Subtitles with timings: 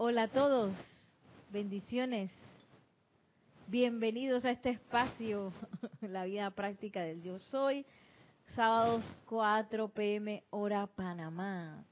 [0.00, 0.76] Hola a todos,
[1.50, 2.30] bendiciones.
[3.66, 5.52] Bienvenidos a este espacio,
[6.00, 7.84] la vida práctica del yo soy,
[8.54, 11.84] sábados 4 pm hora Panamá.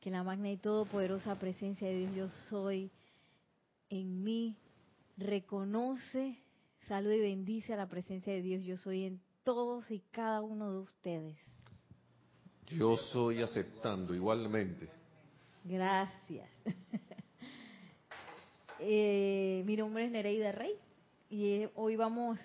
[0.00, 2.90] Que la magna y todopoderosa presencia de Dios yo soy
[3.90, 4.56] en mí
[5.18, 6.38] reconoce,
[6.88, 10.72] saluda y bendice a la presencia de Dios yo soy en todos y cada uno
[10.72, 11.36] de ustedes.
[12.68, 14.88] Yo soy aceptando igualmente.
[15.64, 16.48] Gracias.
[18.84, 20.74] Eh, mi nombre es Nereida Rey
[21.30, 22.40] y eh, hoy vamos,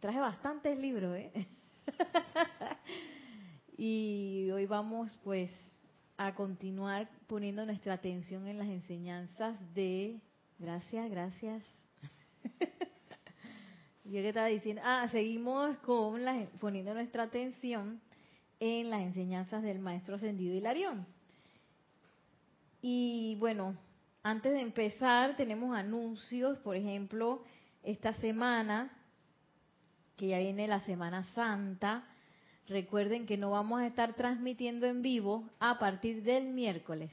[0.00, 1.46] traje bastantes libros, ¿eh?
[3.78, 5.48] y hoy vamos pues
[6.16, 10.18] a continuar poniendo nuestra atención en las enseñanzas de,
[10.58, 11.62] gracias, gracias.
[14.04, 18.00] Yo que estaba diciendo, ah, seguimos con las, poniendo nuestra atención
[18.58, 21.06] en las enseñanzas del Maestro Ascendido Hilarión.
[22.82, 23.76] Y bueno,
[24.22, 27.42] antes de empezar, tenemos anuncios, por ejemplo,
[27.82, 28.90] esta semana,
[30.16, 32.06] que ya viene la Semana Santa,
[32.68, 37.10] recuerden que no vamos a estar transmitiendo en vivo a partir del miércoles.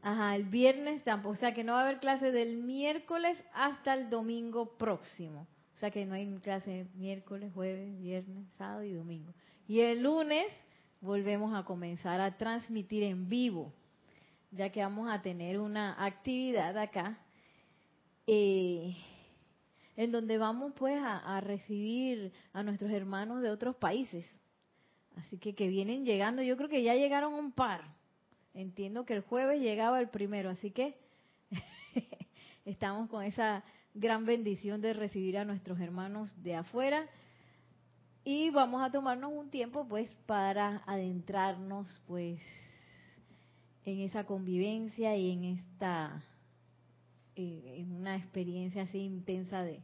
[0.00, 3.92] Ajá, el viernes tampoco, o sea que no va a haber clase del miércoles hasta
[3.94, 5.46] el domingo próximo.
[5.74, 9.32] O sea que no hay clase miércoles, jueves, viernes, sábado y domingo.
[9.66, 10.46] Y el lunes
[11.00, 13.72] volvemos a comenzar a transmitir en vivo,
[14.50, 17.18] ya que vamos a tener una actividad acá
[18.26, 18.96] eh,
[19.96, 24.26] en donde vamos pues a, a, recibir a nuestros hermanos de otros países.
[25.16, 27.82] Así que que vienen llegando, yo creo que ya llegaron un par.
[28.54, 30.96] Entiendo que el jueves llegaba el primero, así que
[32.64, 37.08] estamos con esa gran bendición de recibir a nuestros hermanos de afuera
[38.30, 42.38] y vamos a tomarnos un tiempo pues para adentrarnos pues
[43.86, 46.22] en esa convivencia y en esta
[47.36, 49.80] eh, en una experiencia así intensa de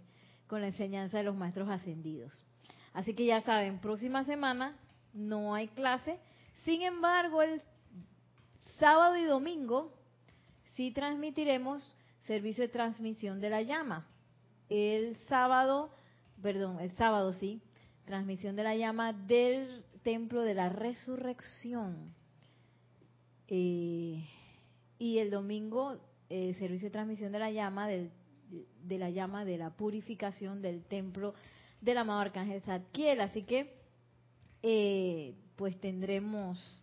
[0.47, 2.44] con la enseñanza de los maestros ascendidos.
[2.93, 4.77] Así que ya saben, próxima semana
[5.15, 6.19] no hay clase.
[6.66, 7.62] Sin embargo, el
[8.78, 9.91] sábado y domingo
[10.75, 11.83] sí transmitiremos
[12.27, 14.06] servicio de transmisión de la llama.
[14.69, 15.88] El sábado,
[16.43, 17.62] perdón, el sábado sí,
[18.04, 22.15] transmisión de la llama del templo de la resurrección.
[23.48, 24.26] Eh,
[24.98, 25.98] y el domingo,
[26.28, 28.10] eh, servicio de transmisión de la llama, del,
[28.82, 31.34] de la llama de la purificación del templo
[31.81, 33.20] del amado Arcángel Zadkiel.
[33.20, 33.75] Así que,
[34.62, 36.82] eh, pues tendremos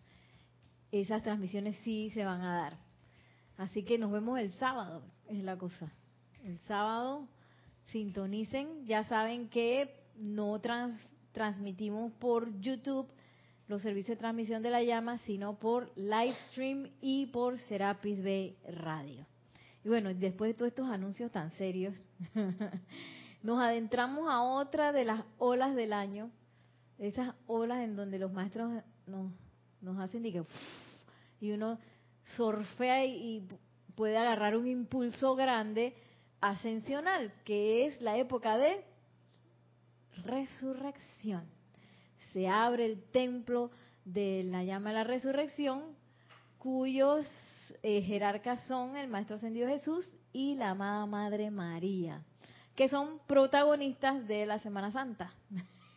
[0.90, 2.78] esas transmisiones, sí se van a dar.
[3.56, 5.92] Así que nos vemos el sábado, es la cosa.
[6.44, 7.28] El sábado
[7.86, 11.00] sintonicen, ya saben que no trans,
[11.32, 13.08] transmitimos por YouTube
[13.68, 19.26] los servicios de transmisión de la llama, sino por Livestream y por Serapis Bay Radio.
[19.84, 21.94] Y bueno, después de todos estos anuncios tan serios,
[23.42, 26.30] nos adentramos a otra de las olas del año,
[26.98, 29.32] esas olas en donde los maestros nos,
[29.80, 30.44] nos hacen y, que,
[31.40, 31.78] y uno
[32.36, 33.48] surfea y
[33.96, 35.94] puede agarrar un impulso grande
[36.40, 38.84] ascensional, que es la época de
[40.24, 41.44] resurrección.
[42.32, 43.70] Se abre el templo
[44.04, 45.82] de la llama de la resurrección,
[46.58, 47.26] cuyos
[47.82, 52.22] eh, jerarcas son el Maestro Ascendido Jesús y la amada Madre María,
[52.74, 55.32] que son protagonistas de la Semana Santa.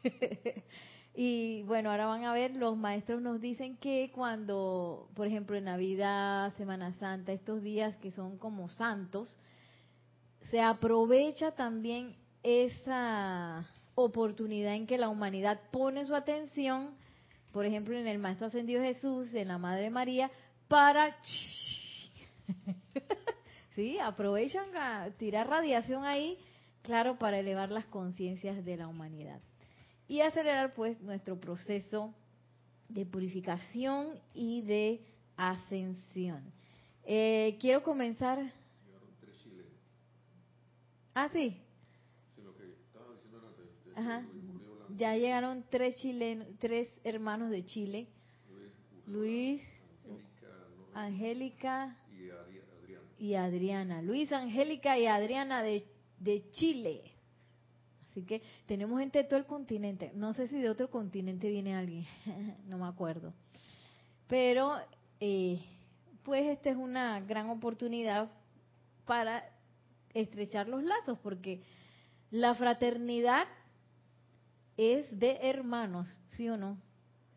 [1.15, 5.65] y bueno, ahora van a ver, los maestros nos dicen que cuando, por ejemplo, en
[5.65, 9.37] Navidad, Semana Santa, estos días que son como santos,
[10.51, 16.91] se aprovecha también esa oportunidad en que la humanidad pone su atención,
[17.51, 20.29] por ejemplo, en el Maestro Ascendido Jesús, en la Madre María,
[20.67, 21.15] para...
[23.75, 26.37] sí, aprovechan a tirar radiación ahí,
[26.81, 29.39] claro, para elevar las conciencias de la humanidad.
[30.07, 32.13] Y acelerar pues nuestro proceso
[32.89, 35.01] de purificación y de
[35.37, 36.43] ascensión.
[37.03, 38.39] Eh, quiero comenzar...
[41.13, 41.64] Ah, sí.
[43.95, 44.25] Ajá.
[44.97, 48.07] Ya llegaron tres chilenos, tres hermanos de Chile.
[49.07, 49.61] Luis,
[50.93, 51.97] Angélica
[53.17, 54.01] y Adriana.
[54.01, 55.85] Luis, Angélica y Adriana de,
[56.19, 57.01] de Chile.
[58.09, 60.11] Así que tenemos gente de todo el continente.
[60.15, 62.05] No sé si de otro continente viene alguien,
[62.67, 63.33] no me acuerdo.
[64.27, 64.73] Pero,
[65.19, 65.59] eh,
[66.23, 68.31] pues esta es una gran oportunidad
[69.05, 69.43] para
[70.13, 71.61] estrechar los lazos, porque
[72.31, 73.45] la fraternidad
[74.77, 76.77] es de hermanos, ¿sí o no?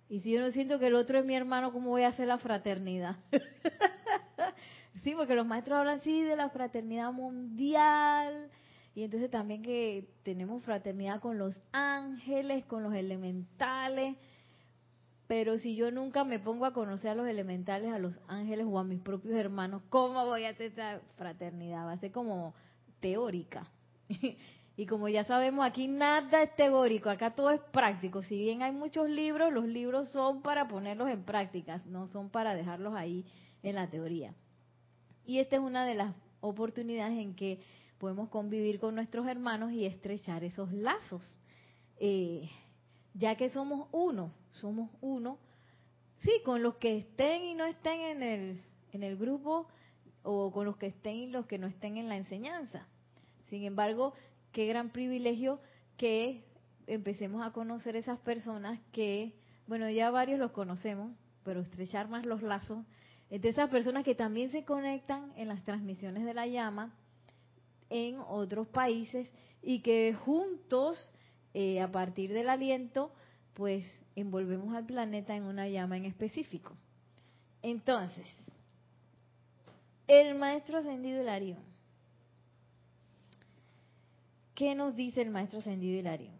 [0.08, 2.26] Y si yo no siento que el otro es mi hermano, ¿cómo voy a hacer
[2.26, 3.16] la fraternidad?
[5.04, 8.50] sí, porque los maestros hablan así de la fraternidad mundial.
[8.94, 14.16] Y entonces también que tenemos fraternidad con los ángeles, con los elementales.
[15.26, 18.78] Pero si yo nunca me pongo a conocer a los elementales, a los ángeles o
[18.78, 21.86] a mis propios hermanos, ¿cómo voy a hacer esa fraternidad?
[21.86, 22.54] Va a ser como
[23.00, 23.70] teórica.
[24.78, 28.22] y como ya sabemos, aquí nada es teórico, acá todo es práctico.
[28.22, 32.54] Si bien hay muchos libros, los libros son para ponerlos en prácticas, no son para
[32.54, 33.26] dejarlos ahí
[33.64, 34.36] en la teoría.
[35.26, 37.58] Y esta es una de las oportunidades en que
[37.98, 41.36] podemos convivir con nuestros hermanos y estrechar esos lazos.
[41.98, 42.48] Eh,
[43.14, 45.40] ya que somos uno, somos uno,
[46.22, 49.66] sí, con los que estén y no estén en el, en el grupo
[50.22, 52.86] o con los que estén y los que no estén en la enseñanza.
[53.50, 54.12] Sin embargo,
[54.52, 55.60] qué gran privilegio
[55.96, 56.44] que
[56.86, 59.34] empecemos a conocer esas personas que,
[59.66, 61.12] bueno, ya varios los conocemos,
[61.44, 62.84] pero estrechar más los lazos
[63.30, 66.94] entre esas personas que también se conectan en las transmisiones de la llama
[67.90, 69.28] en otros países
[69.62, 71.12] y que juntos,
[71.52, 73.12] eh, a partir del aliento,
[73.54, 73.84] pues
[74.14, 76.74] envolvemos al planeta en una llama en específico.
[77.60, 78.26] Entonces,
[80.06, 81.62] el maestro ascendido Hilarión.
[84.58, 86.34] ¿Qué nos dice el maestro ascendido Hilarión?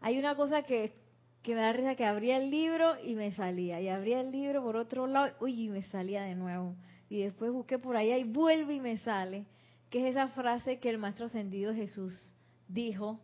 [0.00, 0.92] Hay una cosa que,
[1.40, 4.64] que me da risa, que abría el libro y me salía, y abría el libro
[4.64, 6.74] por otro lado, uy, y me salía de nuevo.
[7.08, 9.46] Y después busqué por allá y vuelve y me sale,
[9.88, 12.20] que es esa frase que el maestro ascendido Jesús
[12.66, 13.20] dijo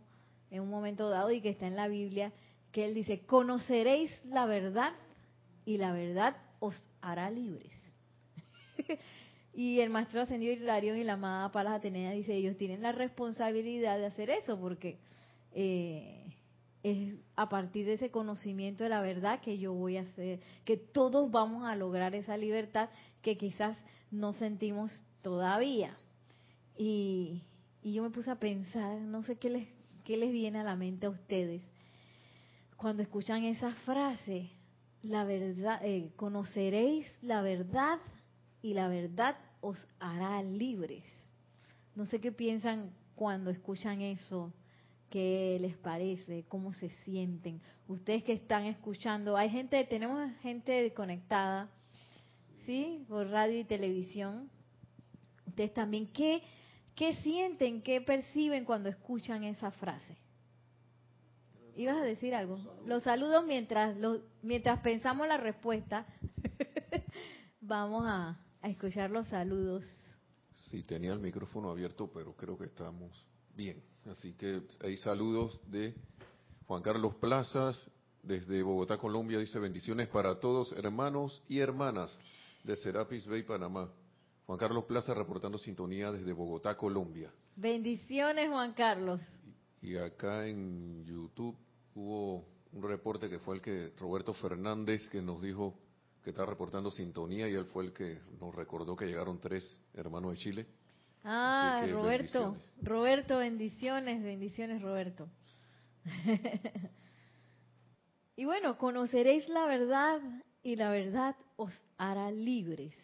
[0.53, 2.33] en un momento dado y que está en la Biblia,
[2.71, 4.93] que él dice, conoceréis la verdad
[5.65, 7.73] y la verdad os hará libres.
[9.55, 13.99] y el maestro ascendido Hilarión y la amada Palas Atenea dice, ellos tienen la responsabilidad
[13.99, 14.99] de hacer eso porque
[15.53, 16.37] eh,
[16.83, 20.77] es a partir de ese conocimiento de la verdad que yo voy a hacer, que
[20.77, 22.89] todos vamos a lograr esa libertad
[23.23, 23.79] que quizás
[24.11, 24.93] no sentimos
[25.23, 25.97] todavía.
[26.77, 27.43] Y,
[27.83, 29.69] y yo me puse a pensar, no sé qué les,
[30.05, 31.63] qué les viene a la mente a ustedes
[32.85, 34.51] cuando escuchan esa frase,
[35.03, 37.99] la verdad, eh, conoceréis la verdad
[38.65, 41.05] y la verdad os hará libres.
[41.95, 44.55] No sé qué piensan cuando escuchan eso,
[45.11, 47.61] qué les parece, cómo se sienten.
[47.89, 51.69] Ustedes que están escuchando, hay gente, tenemos gente conectada,
[52.65, 53.05] ¿sí?
[53.07, 54.49] Por radio y televisión.
[55.47, 56.43] Ustedes también, ¿qué,
[56.95, 60.17] qué sienten, qué perciben cuando escuchan esa frase?
[61.77, 62.59] ibas a decir algo.
[62.87, 63.95] Los saludos mientras
[64.41, 66.07] mientras pensamos la respuesta.
[67.61, 69.85] Vamos a, escuchar los saludos.
[70.71, 73.25] Sí, tenía el micrófono abierto, pero creo que estamos
[73.55, 73.83] bien.
[74.11, 75.95] Así que hay saludos de
[76.67, 77.91] Juan Carlos Plazas,
[78.23, 82.19] desde Bogotá, Colombia, dice bendiciones para todos, hermanos y hermanas
[82.65, 83.91] de Serapis Bay, Panamá.
[84.47, 87.31] Juan Carlos Plaza reportando sintonía desde Bogotá, Colombia.
[87.57, 89.21] Bendiciones, Juan Carlos.
[89.81, 91.57] Y acá en YouTube
[91.95, 95.79] hubo un reporte que fue el que Roberto Fernández que nos dijo
[96.25, 100.33] que está reportando sintonía y él fue el que nos recordó que llegaron tres hermanos
[100.33, 100.67] de Chile.
[101.23, 105.29] Ah, Roberto, Roberto, bendiciones, bendiciones Roberto.
[108.37, 110.21] y bueno, conoceréis la verdad
[110.63, 112.95] y la verdad os hará libres.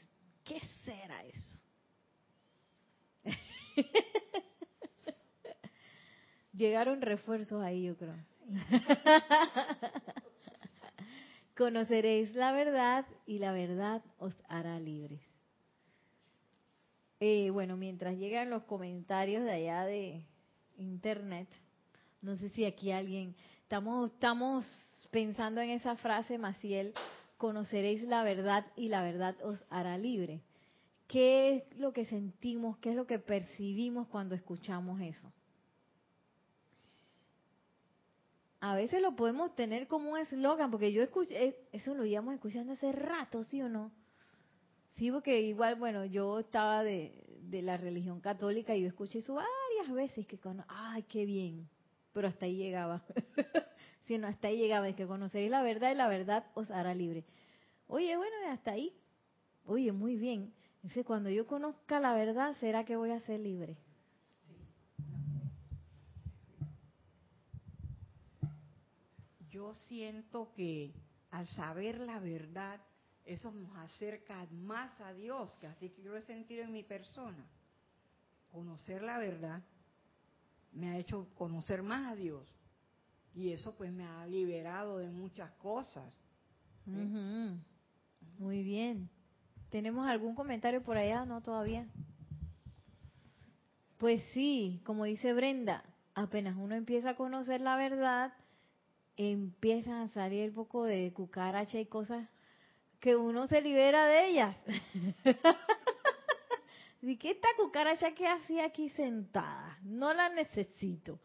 [0.43, 1.61] ¿Qué será eso?
[6.55, 8.17] Llegaron refuerzos ahí, yo creo.
[11.61, 15.21] Conoceréis la verdad y la verdad os hará libres.
[17.21, 20.25] Eh, bueno, mientras llegan los comentarios de allá de
[20.79, 21.49] internet,
[22.23, 24.65] no sé si aquí alguien, estamos, estamos
[25.11, 26.95] pensando en esa frase, Maciel,
[27.37, 30.41] conoceréis la verdad y la verdad os hará libre.
[31.09, 35.31] ¿Qué es lo que sentimos, qué es lo que percibimos cuando escuchamos eso?
[38.61, 42.35] A veces lo podemos tener como un eslogan, porque yo escuché, eh, eso lo íbamos
[42.35, 43.91] escuchando hace rato, ¿sí o no?
[44.97, 47.15] Sí, porque igual, bueno, yo estaba de,
[47.51, 51.69] la religión católica y yo escuché eso varias veces, que con, ay, qué bien,
[52.13, 53.03] pero hasta ahí llegaba.
[54.07, 56.95] sí, no, hasta ahí llegaba, es que conoceréis la verdad y la verdad os hará
[56.95, 57.25] libre.
[57.87, 58.95] Oye, bueno, hasta ahí.
[59.65, 60.53] Oye, muy bien.
[60.77, 63.79] Entonces, cuando yo conozca la verdad, ¿será que voy a ser libre?
[69.61, 70.95] Yo siento que
[71.31, 72.81] al saber la verdad,
[73.27, 77.47] eso nos acerca más a Dios, que así que he sentido en mi persona.
[78.51, 79.63] Conocer la verdad
[80.73, 82.49] me ha hecho conocer más a Dios.
[83.35, 86.11] Y eso pues me ha liberado de muchas cosas.
[88.39, 89.11] Muy bien.
[89.69, 91.27] ¿Tenemos algún comentario por allá?
[91.27, 91.87] No, todavía.
[93.99, 98.33] Pues sí, como dice Brenda, apenas uno empieza a conocer la verdad,
[99.29, 102.27] empiezan a salir un poco de cucaracha y cosas
[103.01, 104.57] que uno se libera de ellas.
[107.03, 109.79] ¿Y qué esta cucaracha que hacía aquí sentada?
[109.83, 111.19] No la necesito.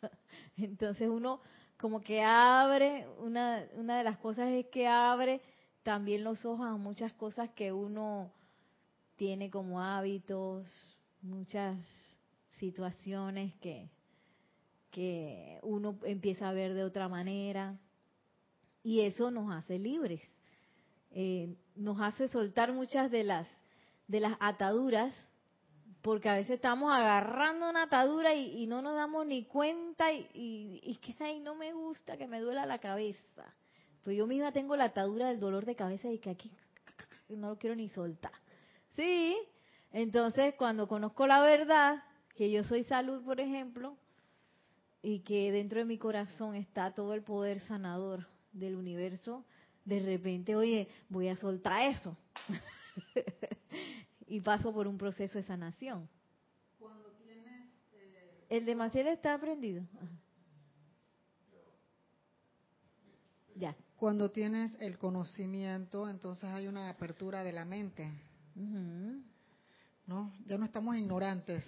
[0.56, 1.40] Entonces uno
[1.78, 5.42] como que abre, una, una de las cosas es que abre
[5.82, 8.32] también los ojos a muchas cosas que uno
[9.16, 10.66] tiene como hábitos,
[11.20, 11.76] muchas
[12.58, 13.90] situaciones que,
[14.94, 17.76] que uno empieza a ver de otra manera.
[18.84, 20.22] Y eso nos hace libres,
[21.10, 23.48] eh, nos hace soltar muchas de las
[24.06, 25.14] de las ataduras
[26.02, 30.80] porque a veces estamos agarrando una atadura y, no nos damos ni cuenta y, y,
[30.82, 33.42] y, que ay no me gusta que me duela la cabeza.
[34.04, 36.52] Pues yo misma tengo la atadura del dolor de cabeza y que aquí
[37.30, 38.32] no lo quiero ni soltar.
[38.94, 39.36] Sí
[39.92, 42.04] entonces cuando conozco la verdad
[42.36, 43.96] que yo soy salud por ejemplo
[45.04, 49.44] y que dentro de mi corazón está todo el poder sanador del universo
[49.84, 52.16] de repente oye voy a soltar eso
[54.26, 56.08] y paso por un proceso de sanación.
[56.78, 59.84] Cuando tienes, eh, el de Maciel está prendido.
[63.56, 63.76] Ya.
[63.96, 68.10] Cuando tienes el conocimiento, entonces hay una apertura de la mente.
[70.06, 70.32] ¿No?
[70.46, 71.64] Ya no estamos ignorantes.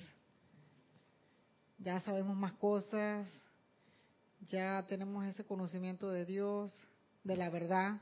[1.78, 3.28] Ya sabemos más cosas.
[4.48, 6.72] Ya tenemos ese conocimiento de Dios,
[7.24, 8.00] de la verdad.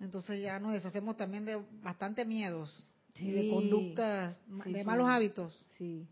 [0.00, 5.66] Entonces ya nos deshacemos también de bastante miedos, de conductas, de malos hábitos.
[5.78, 6.06] Sí,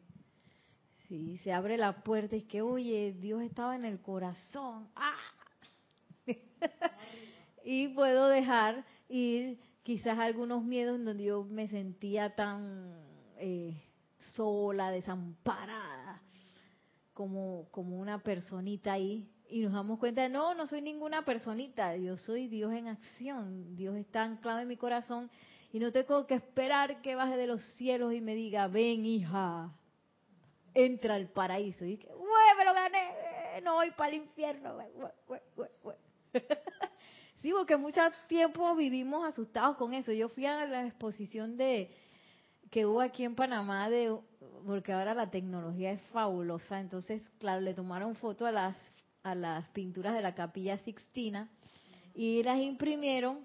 [1.08, 4.88] sí, se abre la puerta y que, oye, Dios estaba en el corazón.
[4.94, 5.16] ¡Ah!
[7.64, 12.94] y puedo dejar ir quizás algunos miedos en donde yo me sentía tan
[13.38, 13.82] eh,
[14.34, 16.22] sola, desamparada,
[17.14, 22.18] como, como una personita ahí y nos damos cuenta, no, no soy ninguna personita, yo
[22.18, 25.30] soy Dios en acción, Dios está anclado en mi corazón
[25.72, 29.72] y no tengo que esperar que baje de los cielos y me diga, ven hija,
[30.74, 31.84] entra al paraíso.
[31.84, 33.60] Y que, me lo gané!
[33.62, 34.78] No voy para el infierno.
[37.42, 40.12] sí, porque mucho tiempo vivimos asustados con eso.
[40.12, 41.90] Yo fui a la exposición de
[42.70, 44.16] que hubo aquí en Panamá de
[44.66, 48.76] porque ahora la tecnología es fabulosa, entonces claro, le tomaron foto a las
[49.22, 51.48] a las pinturas de la capilla Sixtina
[52.14, 53.40] y las imprimieron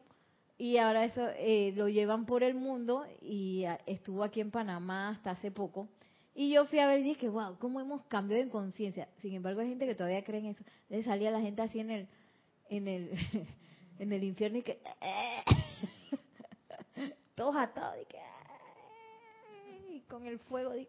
[0.57, 5.09] y ahora eso eh, lo llevan por el mundo y ah, estuvo aquí en Panamá
[5.09, 5.89] hasta hace poco.
[6.35, 9.07] Y yo fui a ver y dije, wow, cómo hemos cambiado en conciencia.
[9.17, 10.63] Sin embargo, hay gente que todavía cree en eso.
[10.89, 12.07] Le salía la gente así en el,
[12.69, 13.11] en el,
[13.99, 14.79] en el infierno y que,
[17.35, 18.17] todos atados y que,
[20.13, 20.87] con el fuego que,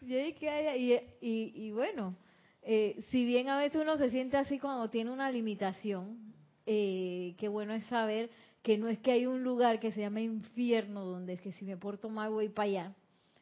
[0.00, 2.16] y, y, y bueno,
[2.62, 6.32] eh, si bien a veces uno se siente así cuando tiene una limitación,
[6.64, 8.30] eh, qué bueno es saber
[8.62, 11.66] que no es que hay un lugar que se llama infierno donde es que si
[11.66, 12.94] me porto mal voy para allá,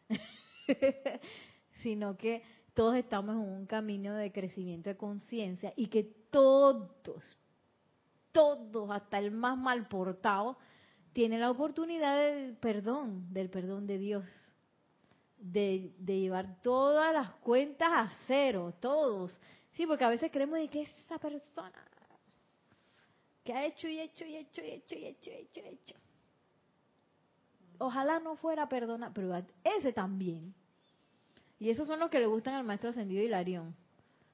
[1.80, 2.42] sino que
[2.74, 7.38] todos estamos en un camino de crecimiento de conciencia y que todos,
[8.32, 10.58] todos, hasta el más mal portado,
[11.12, 14.24] tiene la oportunidad del perdón, del perdón de Dios
[15.40, 19.40] de, llevar todas las cuentas a cero, todos.
[19.72, 21.72] Sí, porque a veces creemos de que esa persona
[23.42, 25.94] que ha hecho y hecho y hecho y hecho y hecho y hecho y hecho.
[27.78, 30.54] Ojalá no fuera perdona, pero ese también.
[31.58, 33.74] Y esos son los que le gustan al maestro ascendido Hilarión,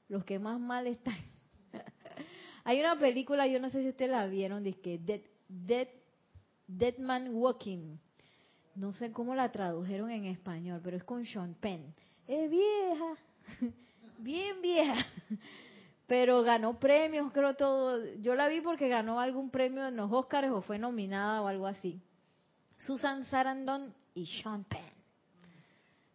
[0.09, 1.17] los que más mal están.
[2.65, 5.89] Hay una película, yo no sé si ustedes la vieron, de que Dead, Dead,
[6.67, 7.99] Dead Man Walking
[8.77, 11.95] no sé cómo la tradujeron en español, pero es con Sean Penn.
[12.29, 13.15] Es vieja,
[14.19, 15.07] bien vieja,
[16.07, 18.05] pero ganó premios, creo todo.
[18.17, 21.67] Yo la vi porque ganó algún premio en los Oscars o fue nominada o algo
[21.67, 22.01] así.
[22.79, 24.85] Susan Sarandon y Sean Penn.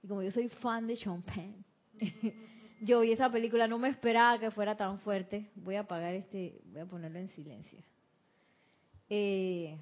[0.03, 1.65] Y como yo soy fan de Sean Penn,
[2.81, 5.50] yo vi esa película, no me esperaba que fuera tan fuerte.
[5.55, 7.79] Voy a apagar este, voy a ponerlo en silencio.
[9.10, 9.77] Eh,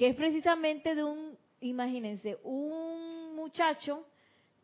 [0.00, 4.06] que es precisamente de un imagínense, un muchacho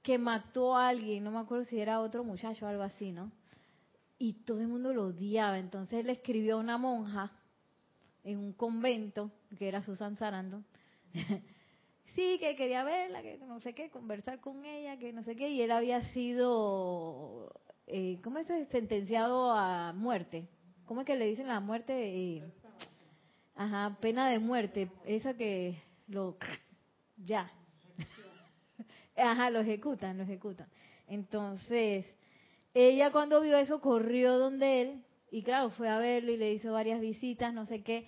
[0.03, 3.31] que mató a alguien, no me acuerdo si era otro muchacho o algo así, ¿no?
[4.19, 5.59] Y todo el mundo lo odiaba.
[5.59, 7.33] Entonces él escribió a una monja
[8.25, 10.65] en un convento, que era Susan Sarandon,
[12.15, 15.51] sí, que quería verla, que no sé qué, conversar con ella, que no sé qué,
[15.51, 17.53] y él había sido,
[17.87, 18.47] eh, ¿cómo es?
[18.71, 20.49] Sentenciado a muerte.
[20.87, 21.93] ¿Cómo es que le dicen la muerte?
[21.93, 22.45] Eh,
[23.57, 26.37] ajá, pena de muerte, esa que lo,
[27.17, 27.51] ya.
[29.17, 30.69] Ajá, lo ejecutan, lo ejecutan.
[31.09, 32.07] Entonces,
[32.75, 36.73] ella cuando vio eso corrió donde él y claro, fue a verlo y le hizo
[36.73, 38.07] varias visitas, no sé qué.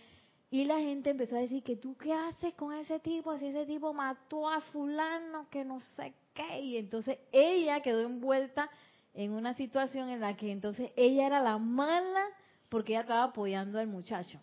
[0.51, 3.67] Y la gente empezó a decir que tú qué haces con ese tipo, si ese
[3.67, 6.61] tipo mató a fulano, que no sé qué.
[6.61, 8.71] Y entonces ella quedó envuelta
[9.15, 12.25] en una situación en la que entonces ella era la mala
[12.69, 14.41] porque ella estaba apoyando al muchacho.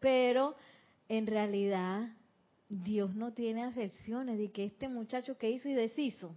[0.00, 0.56] Pero
[1.08, 2.08] en realidad
[2.68, 6.34] Dios no tiene acepciones de que este muchacho que hizo y deshizo,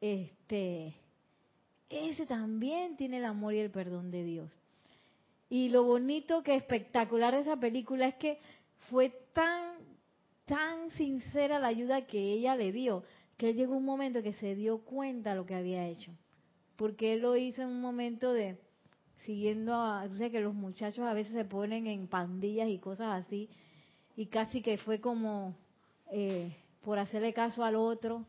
[0.00, 0.94] este,
[1.88, 4.58] ese también tiene el amor y el perdón de Dios.
[5.48, 8.38] Y lo bonito que espectacular de esa película es que
[8.90, 9.76] fue tan,
[10.44, 13.04] tan sincera la ayuda que ella le dio,
[13.36, 16.12] que llegó un momento que se dio cuenta de lo que había hecho.
[16.76, 18.58] Porque él lo hizo en un momento de,
[19.24, 23.48] siguiendo a, sé que los muchachos a veces se ponen en pandillas y cosas así,
[24.16, 25.56] y casi que fue como
[26.12, 28.26] eh, por hacerle caso al otro,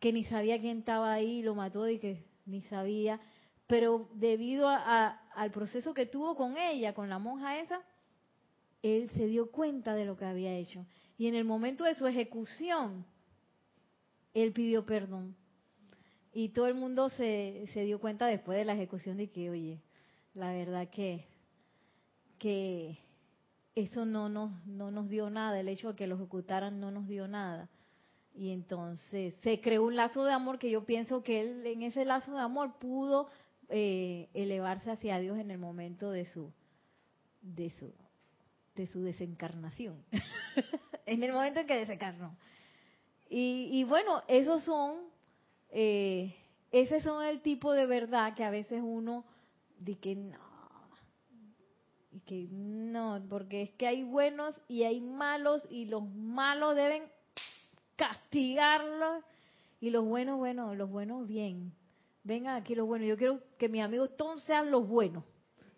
[0.00, 3.20] que ni sabía quién estaba ahí, lo mató y que ni sabía
[3.66, 7.82] pero debido a, al proceso que tuvo con ella, con la monja esa,
[8.82, 10.86] él se dio cuenta de lo que había hecho.
[11.18, 13.04] Y en el momento de su ejecución,
[14.34, 15.34] él pidió perdón.
[16.32, 19.80] Y todo el mundo se, se dio cuenta después de la ejecución de que, oye,
[20.36, 21.24] la verdad que,
[22.38, 22.98] que
[23.74, 27.08] eso no nos, no nos dio nada, el hecho de que lo ejecutaran no nos
[27.08, 27.70] dio nada.
[28.34, 32.04] Y entonces se creó un lazo de amor que yo pienso que él en ese
[32.04, 33.28] lazo de amor pudo
[33.70, 36.52] eh, elevarse hacia Dios en el momento de su
[37.40, 37.94] de su
[38.74, 40.04] de su desencarnación
[41.06, 42.36] en el momento en que desencarnó
[43.30, 44.98] y, y bueno esos son
[45.70, 46.36] eh,
[46.72, 49.24] ese son el tipo de verdad que a veces uno
[49.78, 50.38] dice que no
[52.10, 57.02] y que no porque es que hay buenos y hay malos y los malos deben
[57.96, 59.24] castigarlos
[59.80, 61.74] y los buenos bueno los buenos bien
[62.26, 63.08] vengan aquí los buenos.
[63.08, 65.24] Yo quiero que mis amigos todos sean los buenos.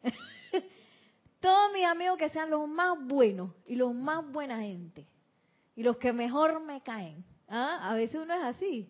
[1.40, 5.07] todos mis amigos que sean los más buenos y los más buena gente.
[5.77, 7.25] Y los que mejor me caen.
[7.49, 7.90] ¿Ah?
[7.90, 8.88] A veces uno es así.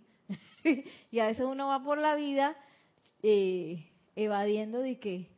[1.11, 2.57] y a veces uno va por la vida
[3.23, 3.88] eh,
[4.19, 5.29] evadiendo de que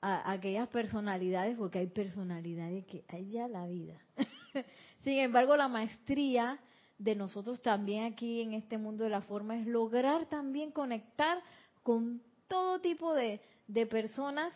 [0.00, 3.94] a, aquellas personalidades, porque hay personalidades que hay ya la vida.
[5.02, 6.60] Sin embargo, la maestría
[6.96, 11.42] de nosotros también aquí en este mundo de la forma es lograr también conectar
[11.82, 13.40] con todo tipo de,
[13.88, 14.52] personas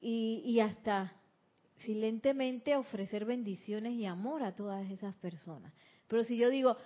[0.00, 1.12] y, hasta
[1.76, 5.72] silentemente ofrecer bendiciones y amor a todas esas personas.
[6.06, 6.76] Pero si yo digo,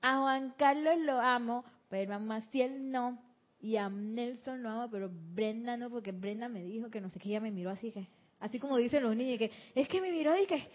[0.00, 3.18] a Juan Carlos lo amo, pero a Maciel no,
[3.62, 7.20] y a Nelson lo amo, pero Brenda no, porque Brenda me dijo que no sé
[7.20, 8.08] qué, ella me miró así que,
[8.40, 10.68] así como dicen los niños, que es que me miró y que,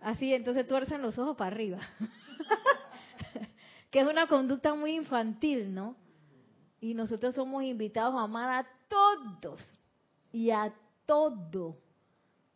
[0.00, 1.78] así, entonces tuercen los ojos para arriba.
[3.90, 5.96] que es una conducta muy infantil, ¿no?
[6.80, 9.78] Y nosotros somos invitados a amar a todos
[10.32, 10.72] y a
[11.04, 11.76] todo,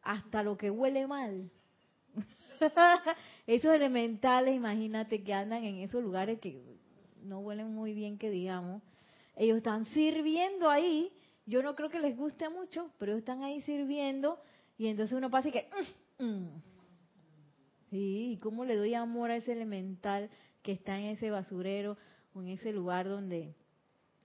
[0.01, 1.51] hasta lo que huele mal.
[3.47, 6.59] esos elementales, imagínate que andan en esos lugares que
[7.23, 8.83] no huelen muy bien, que digamos.
[9.37, 11.12] Ellos están sirviendo ahí.
[11.47, 14.40] Yo no creo que les guste mucho, pero ellos están ahí sirviendo
[14.79, 15.68] y entonces uno pasa y que...
[16.18, 16.62] Mm, mm".
[17.90, 20.31] Sí, ¿cómo le doy amor a ese elemental
[20.62, 21.99] que está en ese basurero
[22.35, 23.55] o en ese lugar donde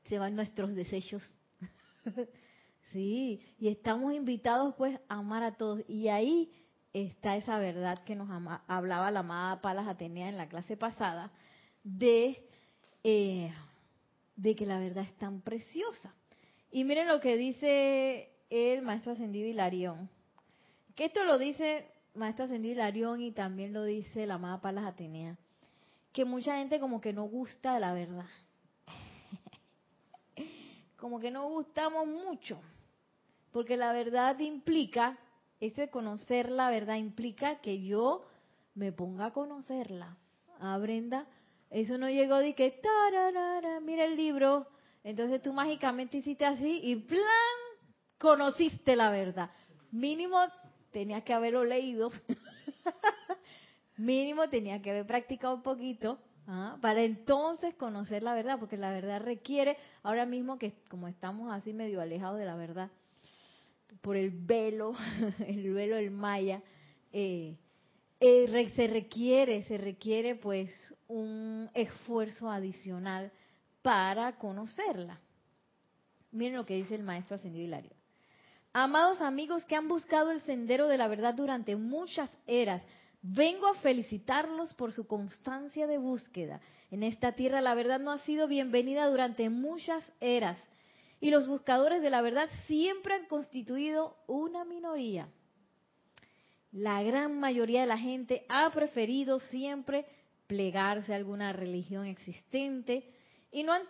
[0.07, 1.23] se van nuestros desechos.
[2.93, 5.81] sí, y estamos invitados pues a amar a todos.
[5.87, 6.51] Y ahí
[6.93, 8.29] está esa verdad que nos
[8.67, 11.31] hablaba la amada Palas Atenea en la clase pasada,
[11.83, 12.41] de,
[13.03, 13.51] eh,
[14.37, 16.13] de que la verdad es tan preciosa.
[16.71, 20.09] Y miren lo que dice el maestro ascendido Hilarión,
[20.95, 25.37] que esto lo dice maestro ascendido Hilarión y también lo dice la amada Palas Atenea,
[26.13, 28.25] que mucha gente como que no gusta de la verdad
[30.97, 32.59] como que no gustamos mucho,
[33.51, 35.17] porque la verdad implica,
[35.59, 38.25] ese conocer la verdad implica que yo
[38.75, 40.15] me ponga a conocerla.
[40.59, 41.25] Ah, Brenda,
[41.69, 42.81] eso no llegó de que,
[43.81, 44.67] mira el libro,
[45.03, 47.21] entonces tú mágicamente hiciste así y plan,
[48.17, 49.51] conociste la verdad.
[49.91, 50.37] Mínimo
[50.91, 52.11] tenías que haberlo leído,
[53.97, 56.77] mínimo tenías que haber practicado un poquito ¿ah?
[56.81, 61.73] para entonces conocer la verdad, porque la verdad requiere, ahora mismo que como estamos así
[61.73, 62.89] medio alejados de la verdad,
[64.01, 64.93] por el velo,
[65.47, 66.61] el velo del maya,
[67.11, 67.57] eh,
[68.19, 70.71] eh, se requiere, se requiere pues
[71.07, 73.31] un esfuerzo adicional
[73.81, 75.19] para conocerla.
[76.31, 77.91] Miren lo que dice el maestro ascendido Hilario.
[78.73, 82.83] Amados amigos que han buscado el sendero de la verdad durante muchas eras,
[83.21, 86.61] vengo a felicitarlos por su constancia de búsqueda.
[86.91, 90.59] En esta tierra la verdad no ha sido bienvenida durante muchas eras
[91.19, 95.27] y los buscadores de la verdad siempre han constituido una minoría.
[96.71, 100.05] La gran mayoría de la gente ha preferido siempre
[100.47, 103.03] plegarse a alguna religión existente
[103.51, 103.83] y no han,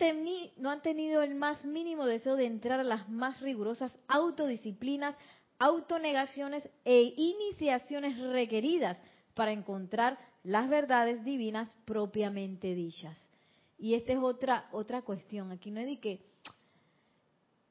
[0.58, 5.16] no han tenido el más mínimo deseo de entrar a las más rigurosas autodisciplinas,
[5.60, 8.98] autonegaciones e iniciaciones requeridas
[9.34, 13.18] para encontrar las verdades divinas propiamente dichas.
[13.78, 15.52] Y esta es otra otra cuestión.
[15.52, 16.22] Aquí no es de que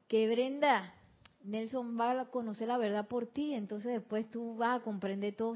[0.09, 0.95] que Brenda,
[1.46, 5.54] Nelson va a conocer la verdad por ti, entonces después tú vas a comprender todo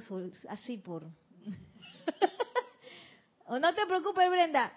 [0.48, 1.04] así por...
[3.46, 4.72] o no te preocupes, Brenda,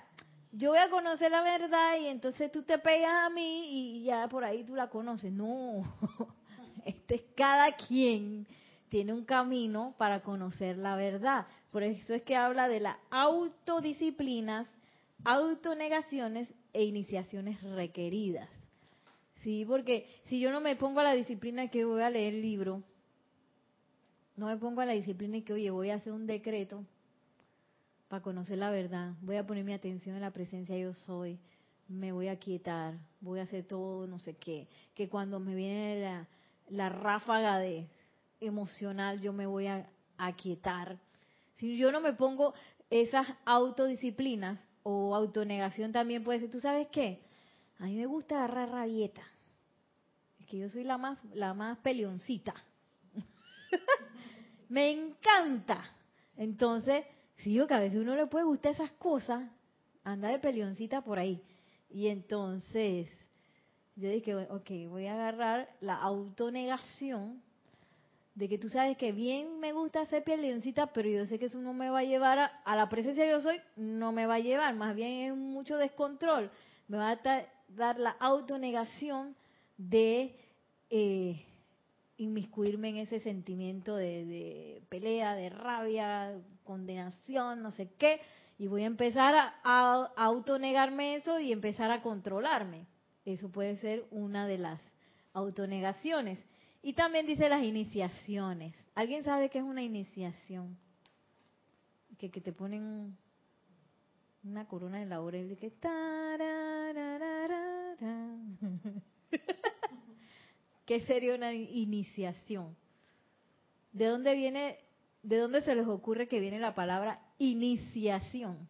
[0.52, 4.28] yo voy a conocer la verdad y entonces tú te pegas a mí y ya
[4.28, 5.32] por ahí tú la conoces.
[5.32, 5.84] No,
[6.86, 8.48] este es cada quien
[8.90, 11.46] tiene un camino para conocer la verdad.
[11.72, 14.68] Por eso es que habla de las autodisciplinas,
[15.24, 18.50] autonegaciones e iniciaciones requeridas.
[19.44, 22.42] Sí, porque si yo no me pongo a la disciplina que voy a leer el
[22.42, 22.82] libro,
[24.38, 26.86] no me pongo a la disciplina que, oye, voy a hacer un decreto
[28.08, 31.40] para conocer la verdad, voy a poner mi atención en la presencia yo soy,
[31.90, 36.26] me voy a quietar, voy a hacer todo, no sé qué, que cuando me viene
[36.70, 37.90] la, ráfaga de
[38.40, 41.00] emocional yo me voy a, aquietar.
[41.56, 42.54] Si yo no me pongo
[42.90, 47.20] esas autodisciplinas o autonegación también puede ser, ¿tú sabes qué?
[47.80, 49.33] A mí me gusta agarrar rabieta
[50.54, 52.54] que yo soy la más, la más peleoncita.
[54.70, 55.84] me encanta.
[56.38, 57.06] Entonces,
[57.38, 59.50] si yo que a veces uno le puede gustar esas cosas,
[60.04, 61.42] anda de peleoncita por ahí.
[61.90, 63.10] Y entonces,
[63.96, 67.42] yo dije, ok, voy a agarrar la autonegación
[68.36, 71.58] de que tú sabes que bien me gusta hacer peleoncita, pero yo sé que eso
[71.58, 74.36] no me va a llevar a, a, la presencia de yo soy, no me va
[74.36, 76.52] a llevar, más bien es mucho descontrol.
[76.88, 79.36] Me va a dar la autonegación
[79.78, 80.43] de
[80.96, 81.44] eh,
[82.18, 88.22] inmiscuirme en ese sentimiento de, pelea, de rabia, condenación, no sé qué,
[88.60, 92.86] y voy a empezar a, a, autonegarme eso y empezar a controlarme.
[93.26, 94.80] Eso puede ser una de las
[95.34, 96.38] autonegaciones.
[96.84, 98.76] Y también dice las iniciaciones.
[98.94, 100.78] ¿Alguien sabe qué es una iniciación?
[102.20, 103.18] Que, que te ponen
[104.44, 105.74] una corona de laurel y que...
[110.86, 112.76] ¿Qué sería una iniciación?
[113.92, 114.80] ¿De dónde viene,
[115.22, 118.68] de dónde se les ocurre que viene la palabra iniciación?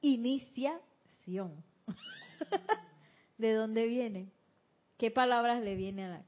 [0.00, 1.64] Iniciación.
[3.38, 4.30] ¿De dónde viene?
[4.98, 6.24] ¿Qué palabras le viene a la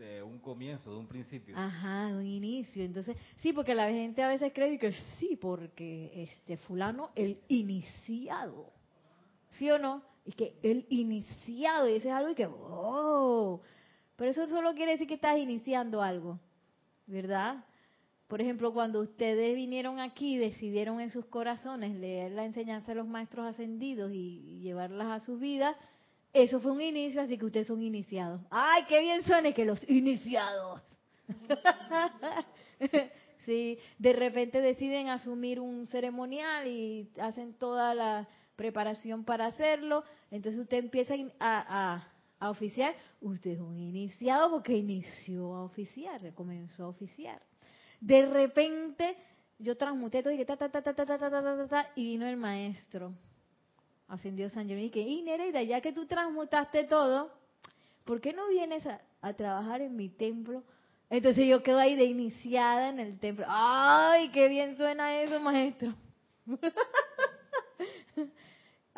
[0.00, 1.56] de un comienzo, de un principio.
[1.56, 2.82] Ajá, de un inicio.
[2.82, 8.72] Entonces, sí, porque la gente a veces cree que sí, porque este fulano, el iniciado.
[9.50, 10.02] ¿Sí o no?
[10.24, 13.60] Y que el iniciado, y eso es algo que, oh,
[14.16, 16.38] pero eso solo quiere decir que estás iniciando algo,
[17.06, 17.64] ¿verdad?
[18.28, 22.96] Por ejemplo, cuando ustedes vinieron aquí y decidieron en sus corazones leer la enseñanza de
[22.96, 25.74] los maestros ascendidos y llevarlas a sus vidas,
[26.32, 28.40] eso fue un inicio, así que ustedes son iniciados.
[28.50, 30.80] ¡Ay, qué bien suene que los iniciados!
[33.46, 38.28] sí, de repente deciden asumir un ceremonial y hacen toda la
[38.60, 40.04] preparación para hacerlo.
[40.30, 42.04] Entonces usted empieza a,
[42.38, 42.94] a, oficiar.
[43.22, 47.40] Usted es un iniciado porque inició a oficiar, comenzó a oficiar.
[48.02, 49.16] De repente
[49.58, 52.26] yo transmuté todo y ta, ta, ta, ta, ta, ta, ta, ta, ta, y vino
[52.26, 53.14] el maestro.
[54.08, 57.32] Ascendió San Jerónimo y que, y Nereida, ya que tú transmutaste todo,
[58.04, 60.62] ¿por qué no vienes a, a trabajar en mi templo?
[61.08, 63.46] Entonces yo quedo ahí de iniciada en el templo.
[63.48, 65.94] ¡Ay, qué bien suena eso, maestro!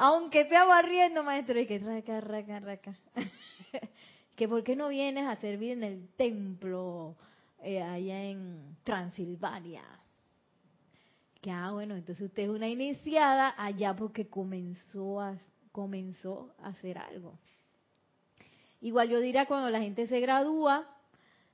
[0.05, 2.99] Aunque esté barriendo, maestro, y que raca, raca, raca.
[4.37, 7.15] que por qué no vienes a servir en el templo
[7.63, 9.85] eh, allá en Transilvania.
[11.41, 15.39] Que ah, bueno, entonces usted es una iniciada allá porque comenzó a,
[15.71, 17.39] comenzó a hacer algo.
[18.81, 20.85] Igual yo diría cuando la gente se gradúa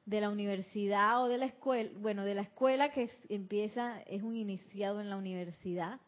[0.06, 4.36] de la universidad o de la escuela, bueno, de la escuela que empieza, es un
[4.36, 6.00] iniciado en la universidad,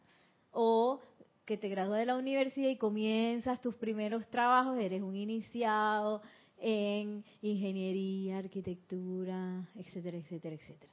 [0.51, 1.01] o
[1.45, 6.21] que te gradúas de la universidad y comienzas tus primeros trabajos, eres un iniciado
[6.57, 10.91] en ingeniería, arquitectura, etcétera, etcétera, etcétera.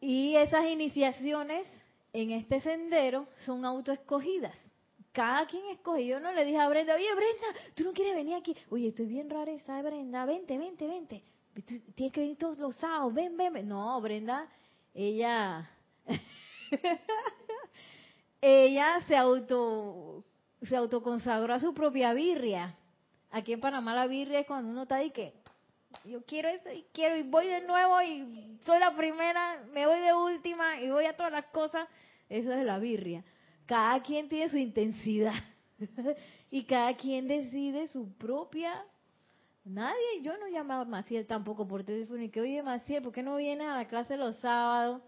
[0.00, 1.66] Y esas iniciaciones
[2.12, 4.56] en este sendero son autoescogidas.
[5.12, 6.06] Cada quien escoge.
[6.06, 8.56] Yo no le dije a Brenda, oye Brenda, tú no quieres venir aquí.
[8.70, 11.22] Oye, estoy bien rara esa Brenda, vente, vente, vente.
[11.96, 13.68] Tienes que venir todos los sábados, ven, ven, ven.
[13.68, 14.48] No, Brenda,
[14.94, 15.68] ella,
[18.40, 20.24] ella se auto,
[20.62, 22.76] se autoconsagró a su propia birria.
[23.30, 25.34] Aquí en Panamá la birria es cuando uno está ahí que
[26.04, 30.00] yo quiero eso y quiero y voy de nuevo y soy la primera, me voy
[30.00, 31.88] de última y voy a todas las cosas.
[32.28, 33.24] Eso es la birria.
[33.66, 35.34] Cada quien tiene su intensidad
[36.50, 38.84] y cada quien decide su propia.
[39.64, 43.22] Nadie, yo no llamaba a Maciel tampoco por teléfono y que, oye Maciel, ¿por qué
[43.22, 45.02] no vienes a la clase los sábados?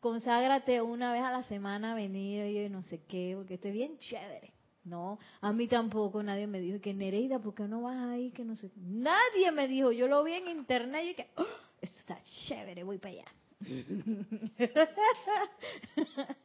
[0.00, 3.98] Conságrate una vez a la semana a venir, oye, no sé qué, porque estoy bien
[3.98, 4.52] chévere.
[4.84, 8.30] No, a mí tampoco nadie me dijo que Nereida, ¿por qué no vas ahí?
[8.30, 8.70] Que no sé.
[8.76, 11.44] Nadie me dijo, yo lo vi en internet y que, oh,
[11.82, 13.26] esto está chévere, voy para allá.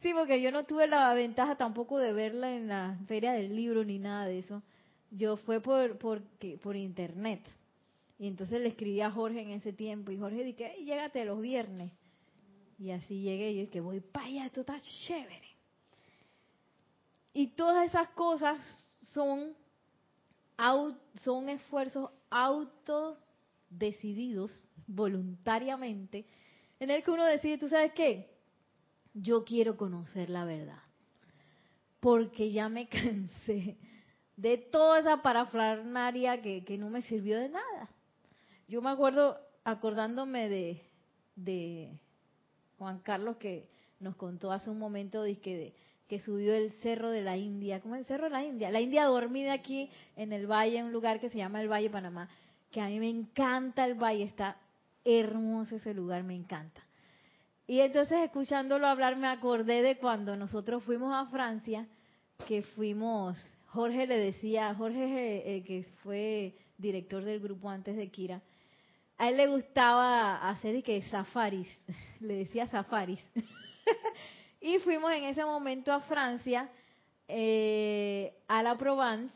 [0.00, 3.84] sí, porque yo no tuve la ventaja tampoco de verla en la feria del libro
[3.84, 4.62] ni nada de eso.
[5.10, 6.22] Yo fue por, por,
[6.62, 7.42] por internet.
[8.18, 11.38] Y entonces le escribí a Jorge en ese tiempo y Jorge dije, hey, llégate los
[11.40, 11.92] viernes.
[12.80, 15.48] Y así llegué y yo dije, voy para allá, esto está chévere.
[17.34, 18.58] Y todas esas cosas
[19.02, 19.54] son,
[21.22, 26.24] son esfuerzos autodecididos voluntariamente
[26.78, 28.30] en el que uno decide, ¿tú sabes qué?
[29.12, 30.82] Yo quiero conocer la verdad.
[32.00, 33.76] Porque ya me cansé
[34.36, 37.90] de toda esa parafranaria que, que no me sirvió de nada.
[38.68, 42.00] Yo me acuerdo acordándome de
[42.80, 43.68] Juan Carlos que
[44.00, 45.74] nos contó hace un momento de,
[46.08, 48.70] que subió el cerro de la India, ¿cómo el cerro de la India?
[48.70, 52.30] La India dormida aquí en el valle, un lugar que se llama el Valle Panamá,
[52.70, 54.56] que a mí me encanta el valle, está
[55.04, 56.80] hermoso ese lugar, me encanta.
[57.66, 61.86] Y entonces escuchándolo hablar me acordé de cuando nosotros fuimos a Francia,
[62.48, 68.40] que fuimos, Jorge le decía, Jorge eh, que fue director del grupo antes de Kira,
[69.20, 71.68] a él le gustaba hacer que safaris,
[72.20, 73.22] le decía safaris.
[74.62, 76.68] Y fuimos en ese momento a Francia,
[77.28, 79.34] eh, a la Provence,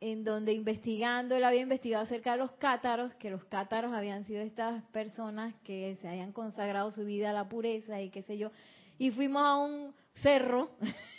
[0.00, 4.42] en donde investigando, él había investigado acerca de los cátaros, que los cátaros habían sido
[4.42, 8.50] estas personas que se habían consagrado su vida a la pureza y qué sé yo.
[8.98, 10.68] Y fuimos a un cerro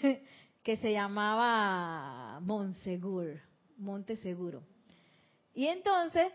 [0.64, 3.42] que se llamaba Montsegur,
[3.78, 4.62] Monte Seguro.
[5.56, 6.32] Y entonces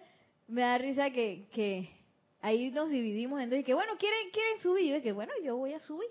[0.51, 1.89] me da risa que, que
[2.41, 4.85] ahí nos dividimos en dos y que bueno, ¿quieren, quieren subir?
[4.85, 6.11] Y yo dije, bueno, yo voy a subir.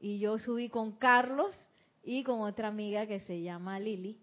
[0.00, 1.54] Y yo subí con Carlos
[2.02, 4.18] y con otra amiga que se llama Lili.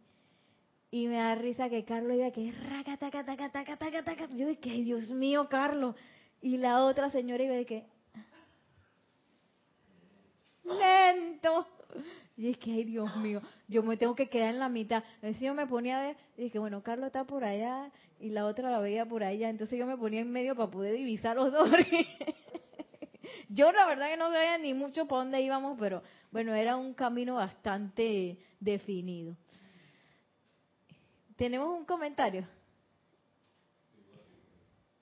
[0.92, 4.30] Y me da risa que Carlos diga que raca, taca, taca, taca, taca, taca.
[4.30, 5.96] Yo dije, ay, Dios mío, Carlos.
[6.42, 7.86] Y la otra señora iba de que,
[10.64, 11.68] lento.
[12.38, 15.04] Y es que, ay, Dios mío, yo me tengo que quedar en la mitad.
[15.16, 17.92] Entonces yo me ponía a ver, y dije, bueno, Carlos está por allá
[18.24, 19.50] y la otra la veía por allá.
[19.50, 21.70] Entonces yo me ponía en medio para poder divisar los dos.
[23.50, 26.94] Yo la verdad que no sabía ni mucho para dónde íbamos, pero bueno, era un
[26.94, 29.36] camino bastante definido.
[31.36, 32.48] ¿Tenemos un comentario?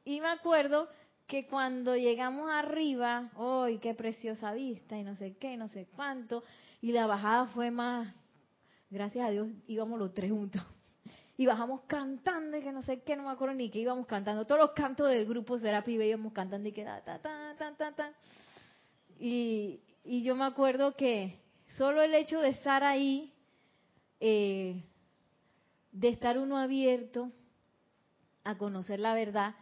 [0.03, 0.89] Y me acuerdo
[1.27, 4.97] que cuando llegamos arriba, ¡ay, qué preciosa vista!
[4.97, 6.43] Y no sé qué, no sé cuánto.
[6.81, 8.13] Y la bajada fue más,
[8.89, 10.63] gracias a Dios, íbamos los tres juntos.
[11.41, 14.45] Y bajamos cantando y que no sé qué, no me acuerdo ni qué íbamos cantando.
[14.45, 17.95] Todos los cantos del grupo Serapi íbamos cantando y que ta, ta, ta, ta, ta,
[17.95, 18.13] ta.
[19.19, 21.39] Y, yo me acuerdo que
[21.77, 23.33] solo el hecho de estar ahí,
[24.19, 24.83] eh,
[25.91, 27.31] de estar uno abierto
[28.43, 29.55] a conocer la verdad,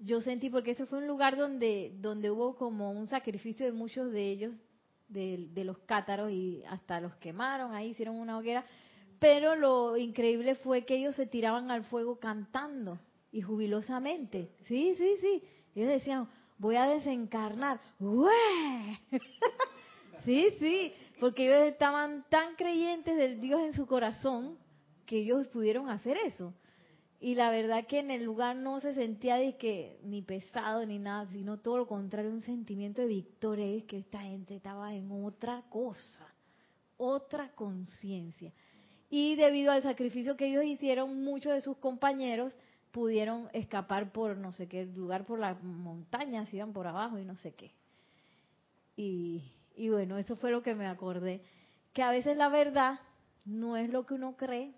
[0.00, 4.12] yo sentí, porque ese fue un lugar donde, donde hubo como un sacrificio de muchos
[4.12, 4.54] de ellos,
[5.08, 8.66] de, de los cátaros, y hasta los quemaron, ahí hicieron una hoguera,
[9.22, 12.98] pero lo increíble fue que ellos se tiraban al fuego cantando
[13.30, 14.50] y jubilosamente.
[14.64, 15.44] Sí, sí, sí.
[15.76, 17.80] Ellos decían, voy a desencarnar.
[20.24, 24.58] sí, sí, porque ellos estaban tan creyentes del Dios en su corazón
[25.06, 26.52] que ellos pudieron hacer eso.
[27.20, 31.28] Y la verdad que en el lugar no se sentía que ni pesado ni nada,
[31.30, 35.62] sino todo lo contrario, un sentimiento de victoria, es que esta gente estaba en otra
[35.70, 36.26] cosa,
[36.96, 38.52] otra conciencia.
[39.14, 42.54] Y debido al sacrificio que ellos hicieron, muchos de sus compañeros
[42.92, 47.36] pudieron escapar por no sé qué lugar, por las montañas, iban por abajo y no
[47.36, 47.72] sé qué.
[48.96, 49.42] Y,
[49.76, 51.42] y bueno, eso fue lo que me acordé.
[51.92, 53.00] Que a veces la verdad
[53.44, 54.72] no es lo que uno cree.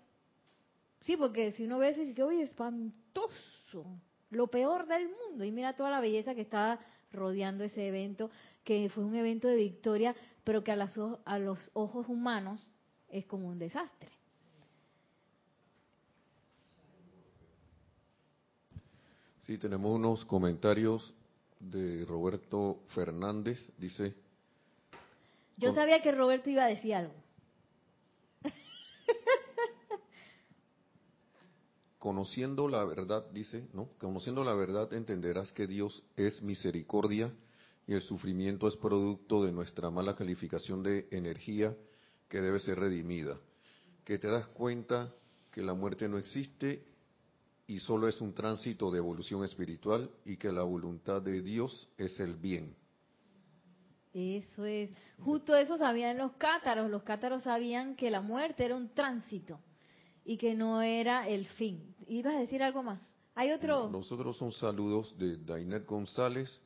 [1.03, 3.85] Sí, porque si uno ve eso y dice, oye, espantoso
[4.31, 5.45] lo peor del mundo.
[5.45, 6.77] Y mira toda la belleza que estaba
[7.13, 8.29] rodeando ese evento,
[8.65, 10.89] que fue un evento de victoria, pero que a,
[11.23, 12.69] a los ojos humanos
[13.07, 14.09] es como un desastre.
[19.45, 21.13] Sí, tenemos unos comentarios
[21.59, 23.59] de Roberto Fernández.
[23.77, 24.15] Dice.
[25.57, 27.13] Yo sabía que Roberto iba a decir algo.
[31.99, 33.87] Conociendo la verdad, dice, ¿no?
[33.99, 37.31] Conociendo la verdad entenderás que Dios es misericordia
[37.85, 41.77] y el sufrimiento es producto de nuestra mala calificación de energía
[42.29, 43.37] que debe ser redimida.
[44.05, 45.13] Que te das cuenta
[45.51, 46.94] que la muerte no existe
[47.67, 52.19] y solo es un tránsito de evolución espiritual y que la voluntad de Dios es
[52.19, 52.75] el bien.
[54.13, 54.91] Eso es.
[55.19, 56.89] Justo eso sabían los cátaros.
[56.89, 59.59] Los cátaros sabían que la muerte era un tránsito
[60.23, 61.95] y que no era el fin.
[62.07, 63.01] ¿Ibas a decir algo más?
[63.33, 63.89] Hay otro.
[63.89, 66.61] Nosotros son saludos de Dainet González.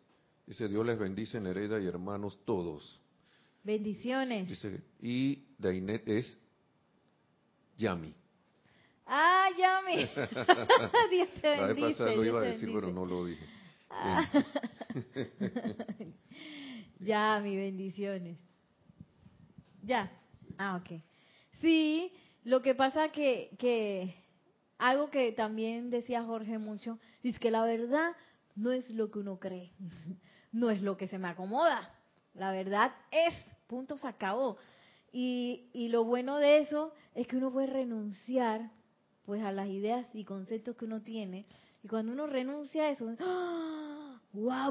[0.45, 2.99] Dice Dios les bendice, Nereida y hermanos todos.
[3.63, 4.47] Bendiciones.
[4.47, 6.37] Dice, y Dainet es
[7.77, 8.13] Yami.
[9.11, 9.95] Ah, Yami.
[11.09, 11.61] Dios te bendice.
[11.61, 13.45] La vez pasada lo iba a decir, pero no lo dije.
[13.91, 14.23] Ah.
[16.99, 18.37] Yami, bendiciones.
[19.81, 20.11] Ya.
[20.59, 21.01] Ah, ok.
[21.59, 24.13] Sí, lo que pasa que, que
[24.77, 28.15] algo que también decía Jorge mucho, es que la verdad
[28.55, 29.71] no es lo que uno cree,
[30.51, 31.91] no es lo que se me acomoda.
[32.35, 33.33] La verdad es,
[33.65, 34.57] punto, se acabó.
[35.11, 38.69] Y, y lo bueno de eso es que uno puede renunciar
[39.29, 41.45] pues a las ideas y conceptos que uno tiene.
[41.83, 43.15] Y cuando uno renuncia a eso.
[43.19, 44.19] ¡ah!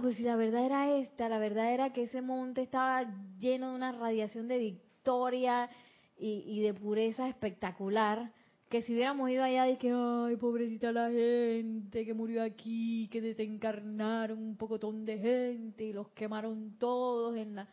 [0.03, 3.07] Pues si la verdad era esta, la verdad era que ese monte estaba
[3.38, 5.71] lleno de una radiación de victoria
[6.18, 8.33] y, de pureza espectacular,
[8.68, 13.21] que si hubiéramos ido allá y que, ay, pobrecita la gente que murió aquí, que
[13.21, 17.68] desencarnaron un pocotón de gente y los quemaron todos en la...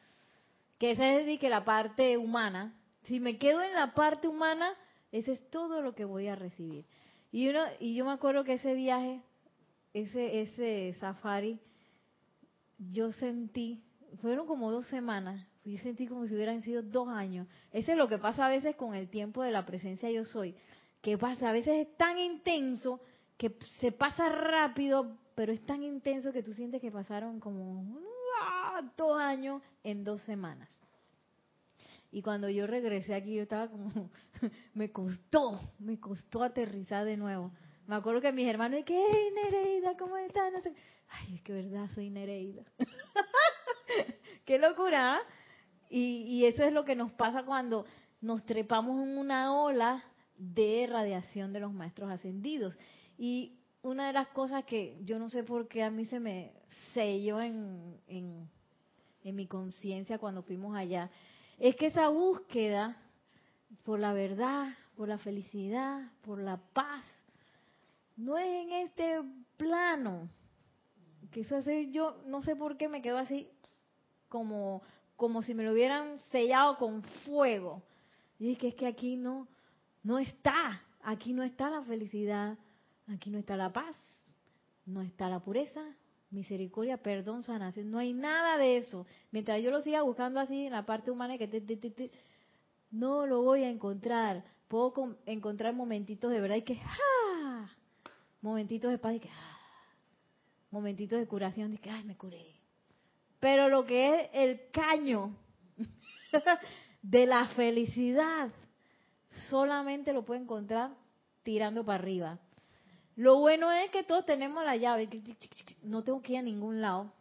[0.78, 2.76] Que esa es que la parte humana.
[3.06, 4.72] Si me quedo en la parte humana,
[5.20, 6.86] ese es todo lo que voy a recibir.
[7.32, 9.22] Y, uno, y yo me acuerdo que ese viaje,
[9.94, 11.60] ese, ese safari,
[12.78, 13.82] yo sentí,
[14.22, 17.48] fueron como dos semanas, yo sentí como si hubieran sido dos años.
[17.72, 20.54] Ese es lo que pasa a veces con el tiempo de la presencia yo soy.
[21.02, 23.00] Que pasa, a veces es tan intenso
[23.38, 28.00] que se pasa rápido, pero es tan intenso que tú sientes que pasaron como
[28.98, 30.70] dos años en dos semanas.
[32.16, 34.10] Y cuando yo regresé aquí, yo estaba como,
[34.74, 37.52] me costó, me costó aterrizar de nuevo.
[37.88, 40.54] Me acuerdo que mis hermanos, ¿qué, hey, Nereida, ¿cómo estás?
[41.10, 42.64] Ay, es que verdad, soy Nereida.
[44.46, 45.16] Qué locura.
[45.16, 45.22] ¿ah?
[45.90, 47.86] Y, y eso es lo que nos pasa cuando
[48.22, 50.02] nos trepamos en una ola
[50.38, 52.80] de radiación de los maestros ascendidos.
[53.18, 56.54] Y una de las cosas que yo no sé por qué a mí se me
[56.94, 61.12] selló en, en mi conciencia cuando fuimos allá,
[61.60, 62.98] es que esa búsqueda
[63.84, 67.06] por la verdad, por la felicidad, por la paz,
[68.18, 69.22] no es en este
[69.58, 70.30] plano.
[71.32, 73.50] Que eso hace, yo no sé por qué me quedo así
[74.30, 74.82] como,
[75.16, 77.84] como si me lo hubieran sellado con fuego.
[78.40, 79.48] Y es que es que aquí no,
[80.04, 82.58] no está, aquí no está la felicidad,
[83.08, 83.96] aquí no está la paz,
[84.86, 85.84] no está la pureza,
[86.36, 87.90] misericordia, perdón, sanación.
[87.90, 89.08] No hay nada de eso.
[89.32, 92.12] Mientras yo lo siga buscando así en la parte humana, que
[92.92, 94.44] no lo voy a encontrar.
[94.68, 97.70] Puedo encontrar momentitos de verdad y que ¡ah!
[98.42, 99.58] momentitos de paz y que ¡ah!
[100.72, 102.46] momentitos de curación y que ¡ay, me curé!
[103.40, 105.36] Pero lo que es el caño
[107.02, 108.52] de la felicidad
[109.50, 110.92] solamente lo puedo encontrar
[111.44, 112.40] tirando para arriba.
[113.16, 115.10] Lo bueno es que todos tenemos la llave.
[115.84, 117.12] No tengo que ir a ningún lado.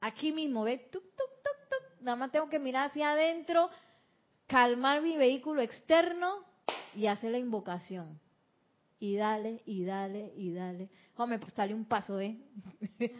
[0.00, 0.80] Aquí mismo, ¿ves?
[2.00, 3.68] Nada más tengo que mirar hacia adentro,
[4.46, 6.44] calmar mi vehículo externo
[6.94, 8.18] y hacer la invocación.
[8.98, 10.88] Y dale, y dale, y dale.
[11.16, 12.38] Hombre, pues sale un paso, ¿eh?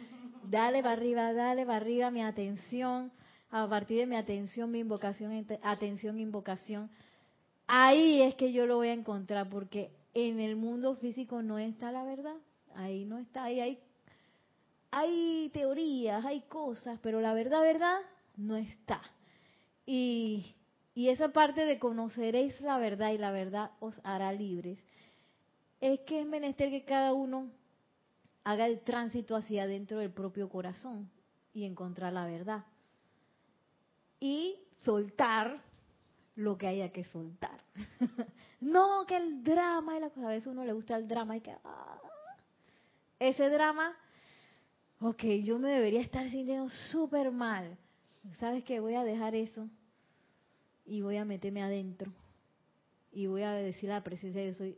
[0.49, 3.11] dale para arriba, dale para arriba mi atención.
[3.49, 6.89] A partir de mi atención, mi invocación, atención, invocación.
[7.67, 11.91] Ahí es que yo lo voy a encontrar, porque en el mundo físico no está
[11.91, 12.35] la verdad.
[12.75, 13.79] Ahí no está, ahí hay,
[14.91, 17.99] hay teorías, hay cosas, pero la verdad, verdad,
[18.37, 19.01] no está.
[19.85, 20.55] Y,
[20.93, 24.79] y esa parte de conoceréis la verdad y la verdad os hará libres,
[25.79, 27.51] es que es menester que cada uno
[28.43, 31.09] haga el tránsito hacia adentro del propio corazón
[31.53, 32.65] y encontrar la verdad.
[34.19, 35.61] Y soltar
[36.41, 37.63] lo que haya que soltar.
[38.61, 41.41] no, que el drama y la cosa, a veces uno le gusta el drama y
[41.41, 41.55] que...
[41.63, 41.99] Ah,
[43.19, 43.95] ese drama
[45.01, 47.77] ok, yo me debería estar sintiendo súper mal.
[48.39, 48.79] ¿Sabes qué?
[48.79, 49.67] Voy a dejar eso
[50.85, 52.11] y voy a meterme adentro
[53.11, 54.77] y voy a decir a la presencia de yo soy,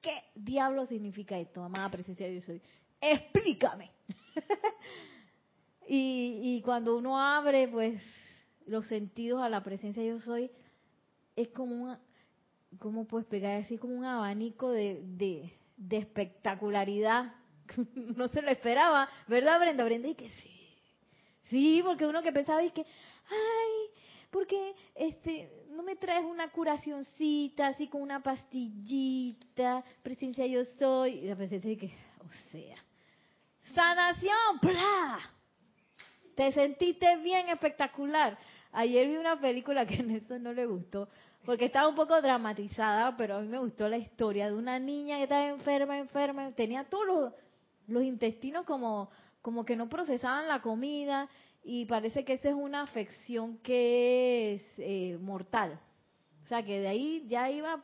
[0.00, 2.60] ¿qué diablo significa esto, amada presencia de yo soy?
[3.00, 3.90] Explícame.
[5.88, 8.02] y, y cuando uno abre, pues,
[8.66, 10.50] los sentidos a la presencia de yo soy,
[11.36, 11.98] es como un,
[12.78, 13.62] ¿cómo puedo explicar?
[13.62, 17.34] Así como un abanico de, de, espectacularidad.
[17.94, 19.84] no se lo esperaba, ¿verdad, Brenda?
[19.84, 20.50] Brenda, y que sí.
[21.44, 27.68] Sí, porque uno que pensaba y que, ay, porque este no me traes una curacioncita
[27.68, 32.76] así con una pastillita, presencia yo soy, y la presencia de que, o sea,
[33.74, 35.18] sanación, ¡Pla!
[36.34, 38.36] Te sentiste bien espectacular.
[38.74, 41.08] Ayer vi una película que en eso no le gustó,
[41.44, 45.16] porque estaba un poco dramatizada, pero a mí me gustó la historia de una niña
[45.18, 47.32] que estaba enferma, enferma, tenía todos
[47.86, 49.10] los, intestinos como,
[49.42, 51.28] como que no procesaban la comida
[51.62, 55.78] y parece que esa es una afección que es eh, mortal.
[56.42, 57.80] O sea, que de ahí ya iba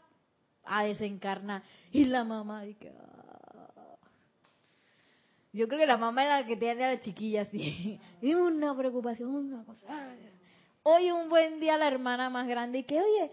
[0.64, 1.62] a desencarnar.
[1.92, 3.96] Y la mamá, y ah".
[5.52, 8.00] yo creo que la mamá era la que tenía la chiquilla así.
[8.20, 9.86] Y una preocupación, una cosa.
[10.82, 13.30] Hoy un buen día la hermana más grande y que, oye,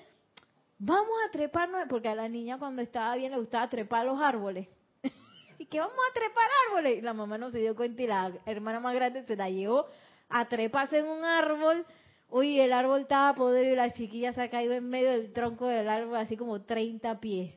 [0.78, 4.68] vamos a treparnos, porque a la niña cuando estaba bien le gustaba trepar los árboles.
[5.58, 6.98] y que vamos a trepar árboles.
[6.98, 9.86] Y la mamá no se dio cuenta y la hermana más grande se la llevó
[10.28, 11.86] a treparse en un árbol.
[12.30, 15.68] Uy, el árbol estaba podrido y la chiquilla se ha caído en medio del tronco
[15.68, 17.56] del árbol, así como 30 pies.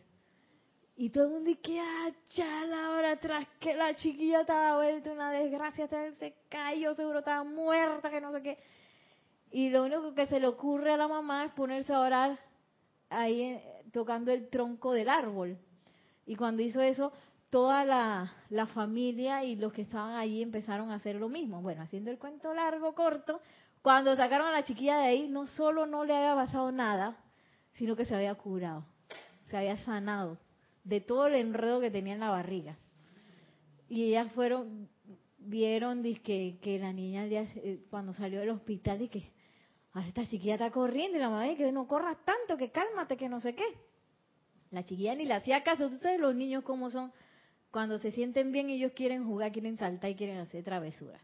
[0.95, 5.33] Y todo el mundo dice, ah, chala, ahora tras que la chiquilla estaba vuelta una
[5.33, 8.59] desgracia, se cayó, seguro estaba muerta, que no sé qué.
[9.51, 12.39] Y lo único que se le ocurre a la mamá es ponerse a orar
[13.09, 15.59] ahí eh, tocando el tronco del árbol.
[16.27, 17.13] Y cuando hizo eso,
[17.51, 21.61] toda la, la, familia y los que estaban allí empezaron a hacer lo mismo.
[21.61, 23.41] Bueno, haciendo el cuento largo, corto,
[23.83, 27.17] cuando sacaron a la chiquilla de ahí, no solo no le había pasado nada,
[27.75, 28.85] sino que se había curado,
[29.49, 30.39] se había sanado
[30.85, 32.77] de todo el enredo que tenía en la barriga.
[33.89, 34.89] Y ellas fueron,
[35.39, 39.33] vieron que, que la niña eh, cuando salió del hospital y que
[39.93, 43.17] ahora esta chiquilla está corriendo y la mamá dice que no corras tanto, que cálmate,
[43.17, 43.67] que no sé qué.
[44.71, 47.13] La chiquilla ni le hacía caso, tú sabes los niños cómo son
[47.71, 51.23] cuando se sienten bien, ellos quieren jugar, quieren saltar y quieren hacer travesuras.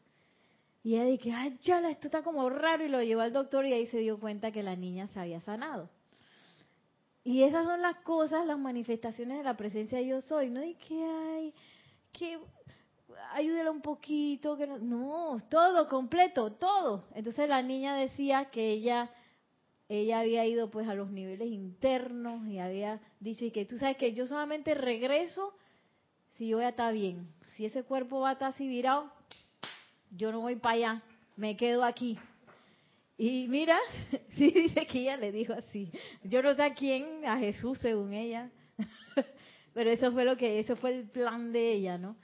[0.84, 3.72] Y ella dice, ay, ya, esto está como raro, y lo llevó al doctor y
[3.72, 5.90] ahí se dio cuenta que la niña se había sanado.
[7.24, 10.48] Y esas son las cosas, las manifestaciones de la presencia de yo soy.
[10.48, 11.54] No hay que hay,
[12.12, 12.38] que
[13.32, 17.04] ayúdela un poquito, que no, no, todo completo, todo.
[17.14, 19.10] Entonces la niña decía que ella
[19.88, 23.96] ella había ido pues a los niveles internos y había dicho y que tú sabes
[23.96, 25.54] que yo solamente regreso
[26.34, 27.28] si yo voy a estar bien.
[27.54, 29.10] Si ese cuerpo va a estar así virado,
[30.10, 31.02] yo no voy para allá,
[31.36, 32.18] me quedo aquí.
[33.16, 33.78] Y mira,
[34.32, 35.90] sí dice que ella le dijo así.
[36.24, 38.50] Yo no sé a quién, a Jesús según ella.
[39.72, 42.16] Pero eso fue lo que, eso fue el plan de ella, ¿no?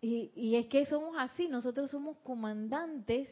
[0.00, 3.28] Y, y es que somos así, nosotros somos comandantes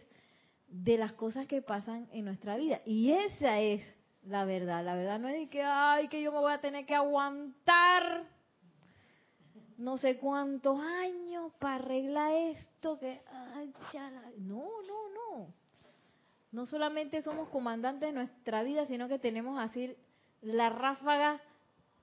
[0.68, 2.80] de las cosas que pasan en nuestra vida.
[2.84, 3.82] Y esa es
[4.24, 4.84] la verdad.
[4.84, 8.26] La verdad no es de que, ay, que yo me voy a tener que aguantar
[9.78, 13.20] no sé cuántos años para arreglar esto, que,
[13.54, 13.72] ay,
[14.38, 15.54] no, no, no.
[16.50, 19.94] No solamente somos comandantes de nuestra vida, sino que tenemos así
[20.40, 21.40] la ráfaga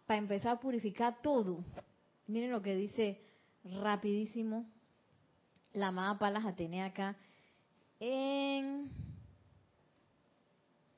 [0.05, 1.63] para empezar a purificar todo.
[2.27, 3.22] Miren lo que dice
[3.63, 4.65] rapidísimo.
[5.73, 7.15] La amada Palas Atenea acá
[7.99, 8.91] en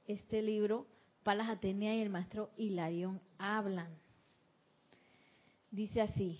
[0.07, 0.85] este libro,
[1.23, 3.89] Palas Atenea y el maestro Hilarión hablan.
[5.71, 6.39] Dice así,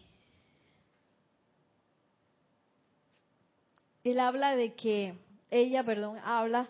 [4.04, 5.18] él habla de que,
[5.50, 6.70] ella, perdón, habla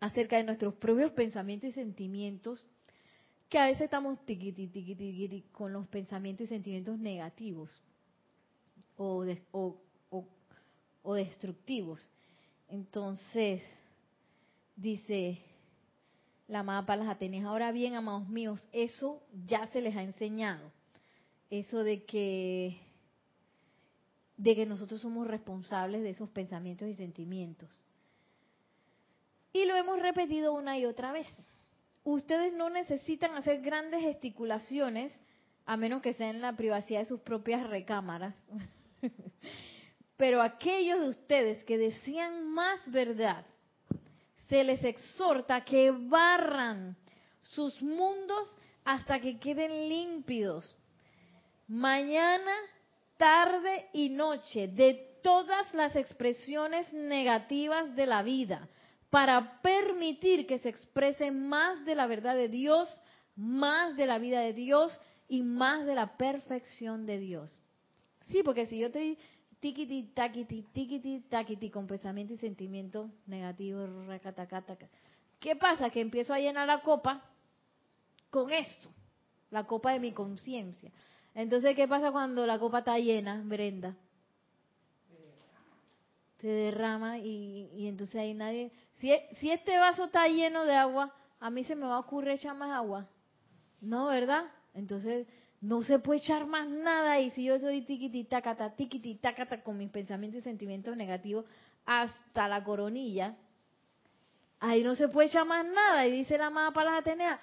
[0.00, 2.64] acerca de nuestros propios pensamientos y sentimientos,
[3.48, 7.82] que a veces estamos tiqui, tiqui, tiqui, con los pensamientos y sentimientos negativos
[8.96, 9.24] o,
[11.02, 12.00] o, destructivos.
[12.68, 13.62] Entonces,
[14.76, 15.42] dice
[16.48, 20.70] la amada Palas Atenas, ahora bien, amados míos, eso ya se les ha enseñado.
[21.50, 22.80] Eso de que
[24.36, 27.84] de que nosotros somos responsables de esos pensamientos y sentimientos.
[29.52, 31.28] Y lo hemos repetido una y otra vez.
[32.04, 35.12] Ustedes no necesitan hacer grandes gesticulaciones,
[35.66, 38.34] a menos que sea en la privacidad de sus propias recámaras.
[40.16, 43.44] Pero aquellos de ustedes que desean más verdad,
[44.48, 46.96] se les exhorta que barran
[47.42, 50.76] sus mundos hasta que queden límpidos.
[51.68, 52.52] Mañana
[53.16, 58.68] tarde y noche de todas las expresiones negativas de la vida
[59.10, 62.88] para permitir que se exprese más de la verdad de Dios,
[63.36, 64.98] más de la vida de Dios
[65.28, 67.61] y más de la perfección de Dios.
[68.32, 69.18] Sí, porque si yo estoy
[69.60, 73.86] tiquiti, taquiti, tiquiti, taquiti, con pensamiento y sentimiento negativo,
[75.38, 75.90] ¿qué pasa?
[75.90, 77.22] Que empiezo a llenar la copa
[78.30, 78.90] con eso,
[79.50, 80.90] la copa de mi conciencia.
[81.34, 83.94] Entonces, ¿qué pasa cuando la copa está llena, Brenda?
[86.40, 88.72] Se derrama y, y entonces ahí nadie...
[88.98, 92.30] Si, si este vaso está lleno de agua, a mí se me va a ocurrir
[92.30, 93.06] echar más agua.
[93.80, 94.44] No, ¿verdad?
[94.74, 95.26] Entonces,
[95.62, 97.20] no se puede echar más nada.
[97.20, 101.46] Y si yo soy tiquiti tacata, tiquiti tacata con mis pensamientos y sentimientos negativos
[101.86, 103.36] hasta la coronilla,
[104.60, 106.06] ahí no se puede echar más nada.
[106.06, 107.40] Y dice la amada para las Atenea,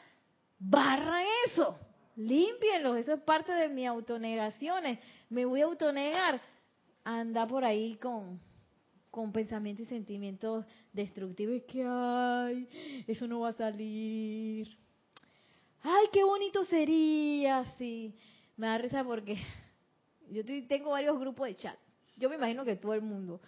[0.59, 1.79] barran eso,
[2.17, 4.99] límpienlos, eso es parte de mis autonegaciones,
[5.29, 6.41] me voy a autonegar,
[7.05, 8.39] anda por ahí con
[9.11, 11.63] con pensamientos y sentimientos destructivos.
[11.67, 14.67] Que ay, eso no va a salir
[15.83, 18.13] ay, qué bonito sería, sí.
[18.57, 19.37] Me da risa porque
[20.29, 21.77] yo tengo varios grupos de chat.
[22.17, 23.39] Yo me imagino que todo el mundo.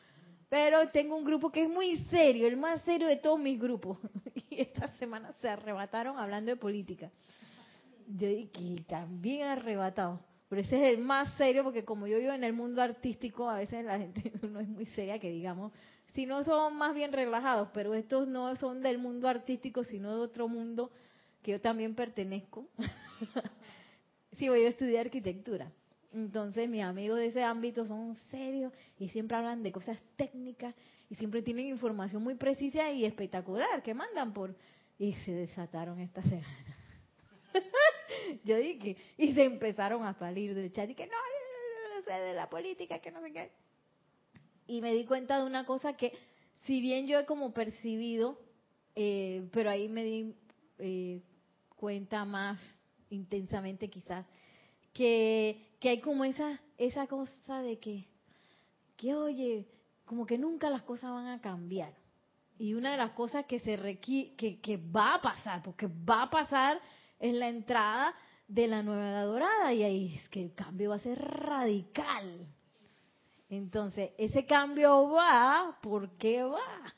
[0.49, 3.97] Pero tengo un grupo que es muy serio, el más serio de todos mis grupos.
[4.49, 7.09] Y esta semana se arrebataron hablando de política.
[8.05, 10.19] Yo dije, también arrebatado.
[10.49, 13.55] Pero ese es el más serio porque como yo vivo en el mundo artístico, a
[13.55, 15.71] veces la gente no es muy seria, que digamos,
[16.13, 20.21] si no son más bien relajados, pero estos no son del mundo artístico, sino de
[20.21, 20.91] otro mundo
[21.41, 22.67] que yo también pertenezco,
[24.37, 25.71] sí voy a estudiar arquitectura.
[26.13, 30.75] Entonces mis amigos de ese ámbito son serios y siempre hablan de cosas técnicas
[31.09, 34.55] y siempre tienen información muy precisa y espectacular que mandan por...
[34.97, 36.77] Y se desataron esta semana.
[38.43, 41.13] Yo dije, y se empezaron a salir del chat y que no,
[41.95, 43.51] no sé de la política, que no sé qué.
[44.67, 46.13] Y me di cuenta de una cosa que,
[46.65, 48.39] si bien yo he como percibido,
[48.95, 50.35] eh, pero ahí me di
[50.79, 51.21] eh,
[51.81, 52.59] cuenta más
[53.09, 54.23] intensamente quizás,
[54.93, 58.07] que, que hay como esa, esa cosa de que,
[58.95, 59.67] que, oye,
[60.05, 61.91] como que nunca las cosas van a cambiar.
[62.59, 66.23] Y una de las cosas que se requiere, que, que va a pasar, porque va
[66.23, 66.79] a pasar,
[67.19, 68.13] es la entrada
[68.47, 69.73] de la nueva edad dorada.
[69.73, 72.45] Y ahí es que el cambio va a ser radical.
[73.49, 76.93] Entonces, ese cambio va, ¿por qué va?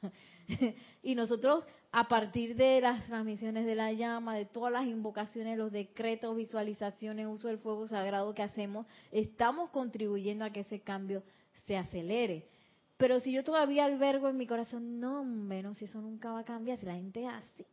[1.03, 1.63] y nosotros
[1.95, 7.27] a partir de las transmisiones de la llama, de todas las invocaciones, los decretos, visualizaciones,
[7.27, 11.21] uso del fuego sagrado que hacemos, estamos contribuyendo a que ese cambio
[11.67, 12.49] se acelere.
[12.97, 16.43] Pero si yo todavía albergo en mi corazón, no, menos si eso nunca va a
[16.43, 17.65] cambiar, si la gente es así.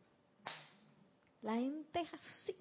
[1.41, 2.55] La gente es así.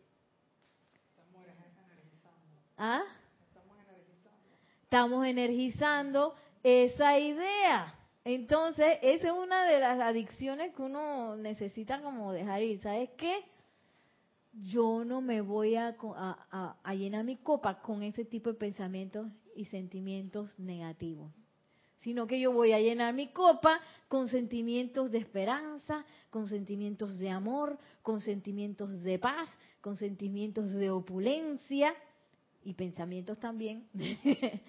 [1.11, 2.56] Estamos energizando.
[2.78, 3.02] ¿Ah?
[3.48, 4.56] Estamos energizando.
[4.82, 7.99] Estamos energizando esa idea.
[8.35, 12.81] Entonces, esa es una de las adicciones que uno necesita como dejar ir.
[12.81, 13.43] ¿Sabes qué?
[14.53, 19.26] Yo no me voy a, a, llenar mi copa con ese tipo de pensamientos
[19.57, 21.33] y sentimientos negativos,
[21.99, 27.31] sino que yo voy a llenar mi copa con sentimientos de esperanza, con sentimientos de
[27.31, 29.49] amor, con sentimientos de paz,
[29.81, 31.95] con sentimientos de opulencia
[32.62, 33.89] y pensamientos también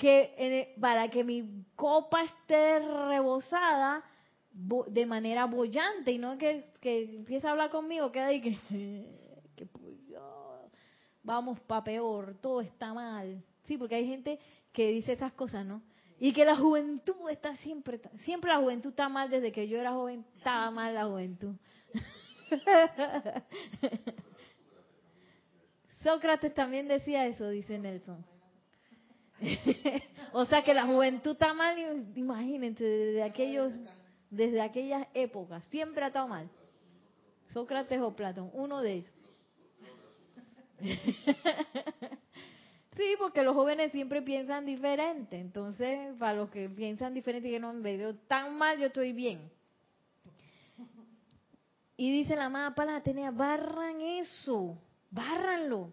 [0.00, 4.02] que para que mi copa esté rebosada
[4.50, 8.56] de manera bollante y no que, que empiece a hablar conmigo, queda ahí que,
[9.54, 9.68] que
[11.22, 13.44] vamos pa' peor, todo está mal.
[13.66, 14.38] Sí, porque hay gente
[14.72, 15.82] que dice esas cosas, ¿no?
[16.18, 19.92] Y que la juventud está siempre, siempre la juventud está mal, desde que yo era
[19.92, 21.54] joven estaba mal la juventud.
[26.02, 28.29] Sócrates también decía eso, dice Nelson.
[30.32, 31.76] o sea que la juventud está mal,
[32.14, 33.72] imagínense, desde aquellos,
[34.30, 36.48] desde aquellas épocas, siempre ha estado mal.
[37.48, 39.10] Sócrates o Platón, uno de ellos.
[42.96, 45.38] sí, porque los jóvenes siempre piensan diferente.
[45.38, 49.50] Entonces, para los que piensan diferente, que no me veo tan mal, yo estoy bien.
[51.96, 54.78] Y dice la amada Pala tenía barran eso,
[55.10, 55.92] bárranlo.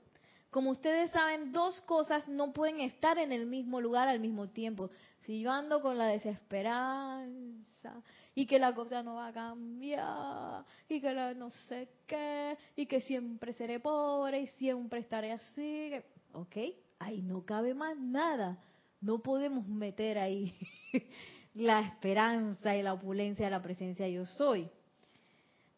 [0.50, 4.89] Como ustedes saben, dos cosas no pueden estar en el mismo lugar al mismo tiempo.
[5.22, 8.02] Si yo ando con la desesperanza
[8.34, 12.86] y que la cosa no va a cambiar y que la no sé qué y
[12.86, 15.91] que siempre seré pobre y siempre estaré así,
[16.32, 16.56] ok,
[17.00, 18.58] ahí no cabe más nada.
[19.02, 20.54] No podemos meter ahí
[21.56, 24.70] la esperanza y la opulencia de la presencia yo soy.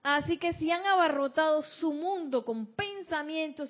[0.03, 2.98] Así que si han abarrotado su mundo con pensamientos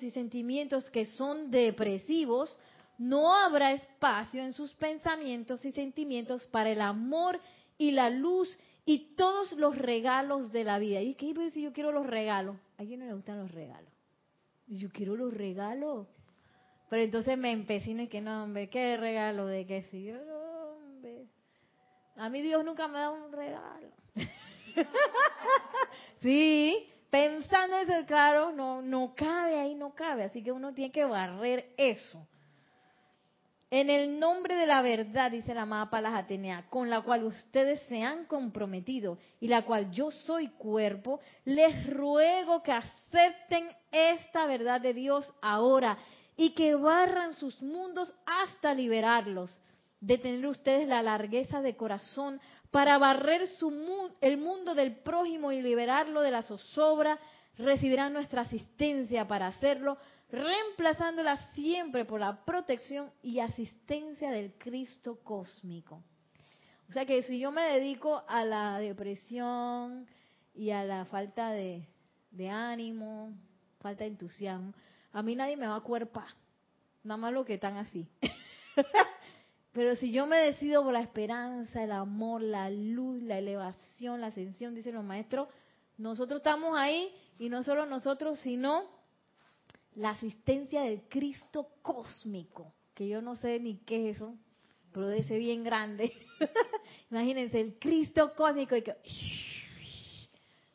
[0.02, 2.56] y sentimientos que son depresivos,
[2.98, 7.40] no habrá espacio en sus pensamientos y sentimientos para el amor
[7.78, 11.00] y la luz y todos los regalos de la vida.
[11.00, 12.56] ¿Y qué si yo quiero los regalos?
[12.76, 13.90] ¿A quién no le gustan los regalos?
[14.66, 16.06] Yo quiero los regalos.
[16.90, 19.46] Pero entonces me empecino y que no, hombre, ¿qué regalo?
[19.46, 20.16] De si yo,
[20.74, 21.26] hombre.
[22.16, 23.88] A mí Dios nunca me da un regalo.
[26.20, 30.24] sí, pensando eso, claro, no, no cabe ahí, no cabe.
[30.24, 32.26] Así que uno tiene que barrer eso.
[33.72, 37.80] En el nombre de la verdad, dice la amada Palas Atenea, con la cual ustedes
[37.82, 44.80] se han comprometido y la cual yo soy cuerpo, les ruego que acepten esta verdad
[44.80, 45.98] de Dios ahora
[46.36, 49.60] y que barran sus mundos hasta liberarlos,
[50.00, 52.40] de tener ustedes la largueza de corazón
[52.70, 53.72] para barrer su,
[54.20, 57.18] el mundo del prójimo y liberarlo de la zozobra,
[57.56, 59.98] recibirán nuestra asistencia para hacerlo,
[60.30, 66.02] reemplazándola siempre por la protección y asistencia del Cristo cósmico.
[66.88, 70.06] O sea que si yo me dedico a la depresión
[70.54, 71.86] y a la falta de,
[72.30, 73.32] de ánimo,
[73.80, 74.72] falta de entusiasmo,
[75.12, 76.28] a mí nadie me va a cuerpar,
[77.02, 78.08] nada más lo que están así.
[79.72, 84.28] Pero si yo me decido por la esperanza, el amor, la luz, la elevación, la
[84.28, 85.48] ascensión, dicen los maestros,
[85.96, 88.84] nosotros estamos ahí y no solo nosotros, sino
[89.94, 94.34] la asistencia del Cristo cósmico, que yo no sé ni qué es eso,
[94.92, 96.12] pero debe ser bien grande.
[97.10, 98.96] Imagínense, el Cristo cósmico y que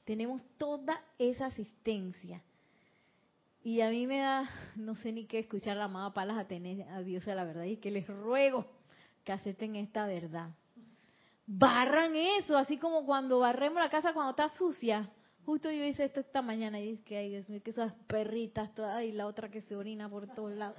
[0.05, 2.41] tenemos toda esa asistencia.
[3.61, 6.87] Y a mí me da, no sé ni qué escuchar la amada Palas a tener
[6.89, 8.74] a Dios a la verdad y que les ruego
[9.25, 10.51] que acepten esta verdad.
[11.47, 15.09] Barran eso, así como cuando barremos la casa cuando está sucia.
[15.45, 19.11] Justo yo hice esto esta mañana y es que hay que esas perritas todas y
[19.11, 20.77] la otra que se orina por todos lados.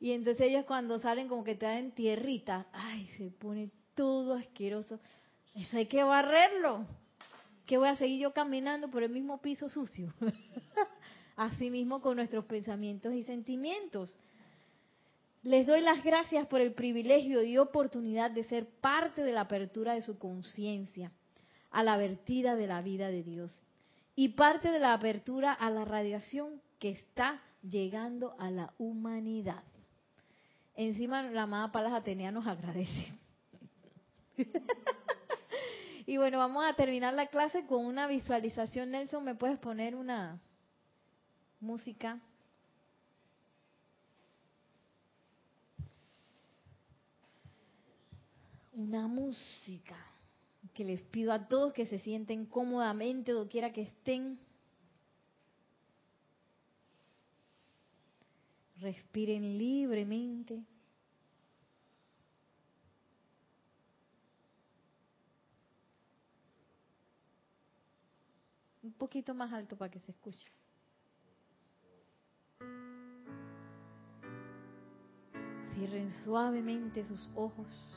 [0.00, 4.98] Y entonces ellos cuando salen como que te dan tierrita, ay, se pone todo asqueroso.
[5.54, 6.86] Eso hay que barrerlo.
[7.64, 10.12] Que voy a seguir yo caminando por el mismo piso sucio.
[11.36, 14.18] Así mismo con nuestros pensamientos y sentimientos.
[15.44, 19.92] Les doy las gracias por el privilegio y oportunidad de ser parte de la apertura
[19.92, 21.12] de su conciencia
[21.70, 23.62] a la vertida de la vida de Dios
[24.16, 29.62] y parte de la apertura a la radiación que está llegando a la humanidad.
[30.76, 33.12] Encima la amada Palas Atenea nos agradece.
[36.06, 38.92] y bueno, vamos a terminar la clase con una visualización.
[38.92, 40.40] Nelson, ¿me puedes poner una
[41.60, 42.18] música.
[48.74, 49.96] Una música
[50.74, 54.36] que les pido a todos que se sienten cómodamente, doquiera que estén.
[58.78, 60.64] Respiren libremente.
[68.82, 70.48] Un poquito más alto para que se escuche.
[75.74, 77.93] Cierren suavemente sus ojos.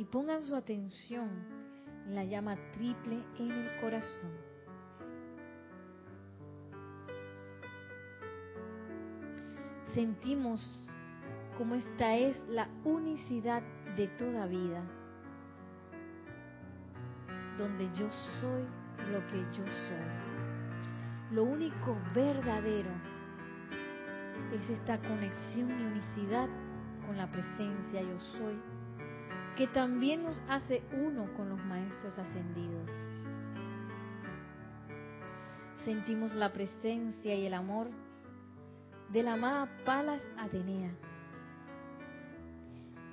[0.00, 1.28] Y pongan su atención
[2.06, 4.32] en la llama triple en el corazón.
[9.92, 10.88] Sentimos
[11.58, 13.62] como esta es la unicidad
[13.98, 14.82] de toda vida,
[17.58, 18.08] donde yo
[18.40, 18.64] soy
[19.12, 20.30] lo que yo soy
[21.32, 22.90] lo único verdadero
[24.52, 26.48] es esta conexión y unicidad
[27.06, 28.58] con la presencia yo soy,
[29.60, 32.88] que también nos hace uno con los maestros ascendidos.
[35.84, 37.90] Sentimos la presencia y el amor
[39.10, 40.94] de la amada Palas Atenea,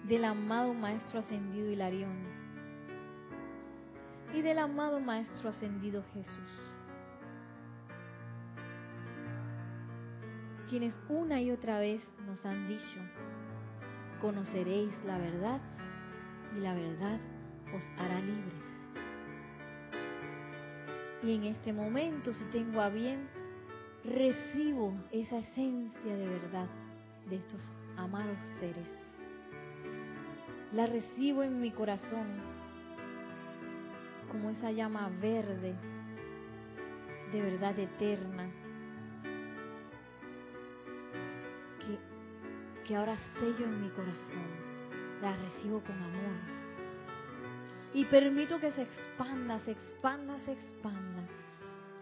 [0.08, 2.16] del amado Maestro Ascendido Hilarión
[4.34, 6.72] y del amado Maestro Ascendido Jesús.
[10.70, 13.00] quienes una y otra vez nos han dicho,
[14.20, 15.62] conoceréis la verdad
[16.56, 17.20] y la verdad
[17.76, 18.64] os hará libres.
[21.24, 23.28] Y en este momento, si tengo a bien,
[24.04, 26.68] recibo esa esencia de verdad
[27.30, 28.88] de estos amados seres.
[30.74, 32.28] La recibo en mi corazón
[34.32, 35.76] como esa llama verde
[37.32, 38.50] de verdad eterna
[42.88, 44.67] que ahora sello en mi corazón,
[45.22, 46.58] la recibo con amor.
[47.94, 51.24] Y permito que se expanda, se expanda, se expanda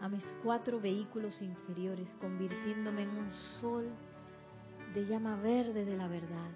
[0.01, 3.89] a mis cuatro vehículos inferiores, convirtiéndome en un sol
[4.93, 6.51] de llama verde de la verdad.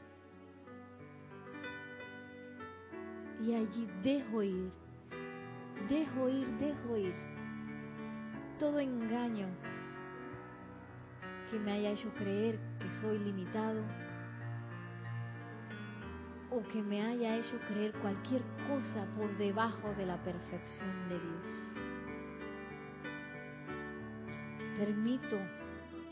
[3.41, 4.71] Y allí dejo ir,
[5.89, 7.15] dejo ir, dejo ir
[8.59, 9.47] todo engaño
[11.49, 13.81] que me haya hecho creer que soy limitado
[16.51, 21.45] o que me haya hecho creer cualquier cosa por debajo de la perfección de Dios.
[24.77, 25.37] Permito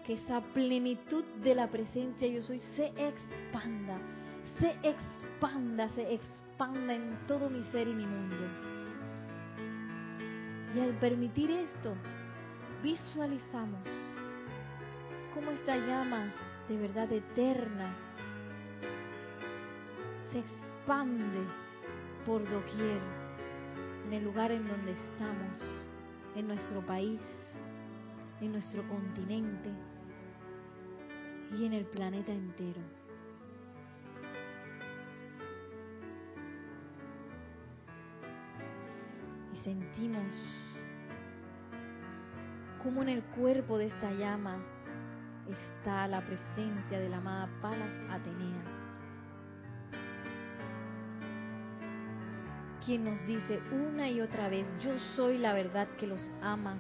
[0.06, 4.00] que esa plenitud de la presencia yo soy se expanda,
[4.60, 8.44] se expanda, se expanda en todo mi ser y mi mundo.
[10.76, 11.96] Y al permitir esto,
[12.84, 13.82] visualizamos
[15.34, 16.32] cómo esta llama
[16.68, 18.07] de verdad eterna
[20.88, 21.46] expande
[22.26, 23.02] por doquier,
[24.06, 25.58] en el lugar en donde estamos,
[26.34, 27.20] en nuestro país,
[28.40, 29.70] en nuestro continente
[31.58, 32.80] y en el planeta entero.
[39.54, 40.34] Y sentimos
[42.82, 44.58] como en el cuerpo de esta llama
[45.50, 48.77] está la presencia de la amada Palas Atenea,
[52.88, 56.78] quien nos dice una y otra vez, yo soy la verdad que los ama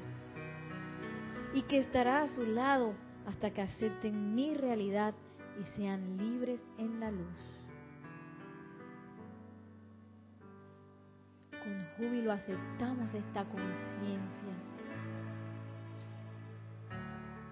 [1.53, 2.93] y que estará a su lado
[3.25, 5.13] hasta que acepten mi realidad
[5.59, 7.27] y sean libres en la luz.
[11.51, 14.53] Con júbilo aceptamos esta conciencia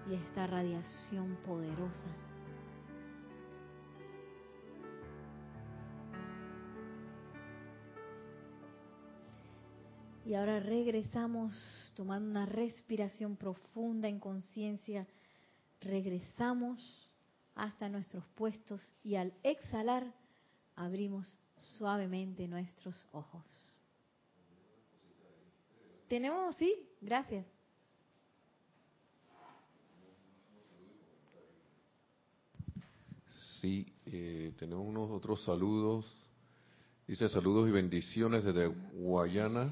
[0.09, 2.07] y esta radiación poderosa.
[10.25, 11.53] Y ahora regresamos
[11.93, 15.05] tomando una respiración profunda en conciencia.
[15.81, 17.11] Regresamos
[17.53, 20.11] hasta nuestros puestos y al exhalar
[20.75, 21.37] abrimos
[21.77, 23.43] suavemente nuestros ojos.
[26.07, 26.55] ¿Tenemos?
[26.55, 27.45] Sí, gracias.
[33.61, 36.11] Sí, eh, tenemos unos otros saludos.
[37.07, 39.71] Dice saludos y bendiciones desde Guayana,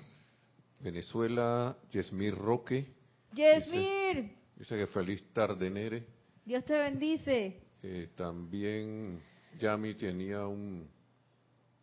[0.84, 2.86] Venezuela, Yesmir Roque.
[3.34, 4.32] Yesmir.
[4.56, 6.06] Dice, que feliz tarde, Nere.
[6.46, 7.62] Dios te bendice.
[7.82, 9.22] Eh, también
[9.60, 10.88] Yami tenía un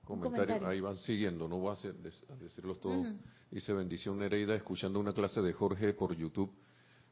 [0.05, 0.67] comentario.
[0.67, 3.07] ahí van siguiendo, no voy a, hacer, decirlos todos.
[3.51, 6.53] Dice bendición Nereida, escuchando una clase de Jorge por YouTube,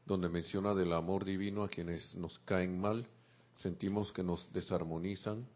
[0.05, 3.07] donde menciona del amor divino a quienes nos caen mal
[3.61, 5.47] sentimos que nos desarmonizan.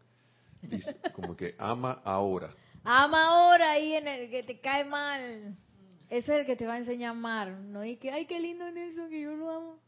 [0.62, 2.54] Dice, como que ama ahora.
[2.86, 5.56] Ama ahora ahí en el que te cae mal.
[6.10, 7.60] Ese es el que te va a enseñar a amar.
[7.60, 9.78] No y que, ay, qué lindo Nelson, que yo lo amo.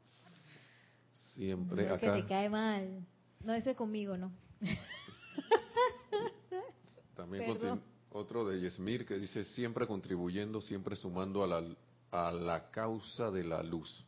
[1.34, 2.14] Siempre acá.
[2.14, 3.04] que te cae mal.
[3.44, 4.32] No, ese conmigo, no.
[7.16, 11.62] También otro de Yesmir que dice, siempre contribuyendo, siempre sumando a la,
[12.10, 14.04] a la causa de la luz.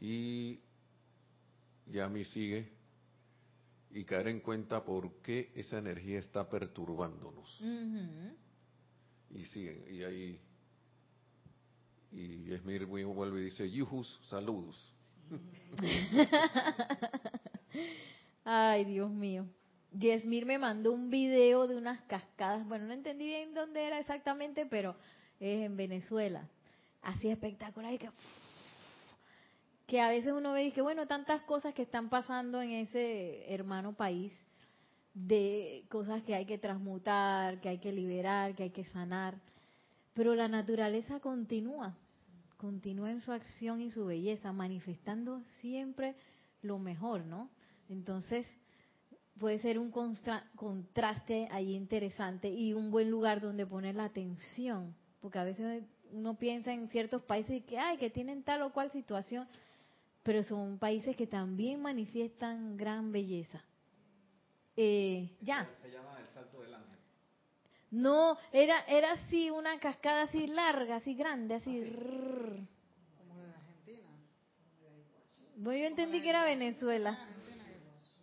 [0.00, 0.60] Y
[1.86, 2.72] ya me sigue
[3.90, 7.60] y caer en cuenta por qué esa energía está perturbándonos.
[9.30, 10.40] Y sigue, y ahí,
[12.12, 14.92] y Esmir vuelve y dice, Yuhus, saludos.
[18.44, 19.46] Ay, Dios mío.
[19.92, 24.66] Yesmir me mandó un video de unas cascadas, bueno, no entendí bien dónde era exactamente,
[24.66, 24.96] pero
[25.38, 26.48] es en Venezuela.
[27.02, 28.10] Así espectacular y que
[29.90, 33.52] que a veces uno ve y que, bueno, tantas cosas que están pasando en ese
[33.52, 34.32] hermano país,
[35.14, 39.38] de cosas que hay que transmutar, que hay que liberar, que hay que sanar,
[40.14, 41.96] pero la naturaleza continúa,
[42.56, 46.14] continúa en su acción y su belleza, manifestando siempre
[46.62, 47.48] lo mejor, ¿no?
[47.88, 48.46] Entonces,
[49.38, 55.38] puede ser un contraste allí interesante y un buen lugar donde poner la atención, porque
[55.38, 59.48] a veces uno piensa en ciertos países que, ay, que tienen tal o cual situación,
[60.22, 63.64] pero son países que también manifiestan gran belleza.
[64.76, 65.68] Eh, ya.
[65.82, 66.98] Se llama el Salto del Ángel.
[67.90, 71.80] No, era era así una cascada así larga, así grande, así.
[73.18, 74.08] Como de Argentina.
[75.56, 77.18] Bueno, yo entendí que era Venezuela.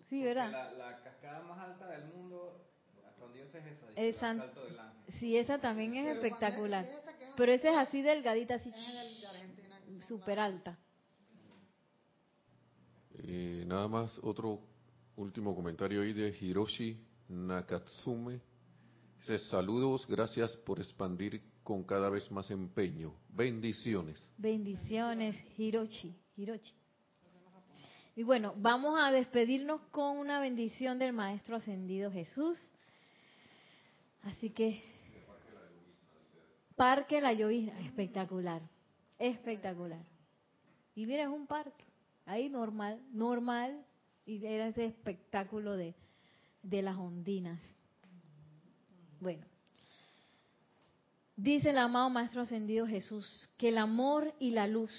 [0.09, 0.51] Sí, ¿verdad?
[0.51, 2.65] La, la, cascada más alta del mundo,
[3.05, 5.13] hasta donde yo sé es esa, el Salto del Ángel.
[5.19, 6.85] Sí, esa también es espectacular.
[7.35, 8.71] Pero esa es así delgadita, así
[10.01, 10.77] súper alta.
[13.19, 14.61] Eh, nada más otro
[15.17, 16.97] último comentario ahí de Hiroshi
[17.29, 18.39] Nakatsume.
[19.19, 23.13] Dice, saludos, gracias por expandir con cada vez más empeño.
[23.29, 24.31] Bendiciones.
[24.37, 26.15] Bendiciones, Hirochi.
[26.37, 26.73] Hirochi.
[28.15, 32.59] Y bueno, vamos a despedirnos con una bendición del Maestro Ascendido Jesús.
[34.23, 34.83] Así que,
[36.75, 38.61] Parque La Llovizna, espectacular,
[39.19, 40.03] espectacular.
[40.95, 41.85] Y mira, es un parque,
[42.25, 43.85] ahí normal, normal,
[44.27, 45.95] y era ese espectáculo de,
[46.61, 47.61] de las ondinas.
[49.21, 49.47] Bueno,
[51.37, 54.91] dice el amado Maestro Ascendido Jesús, que el amor y la luz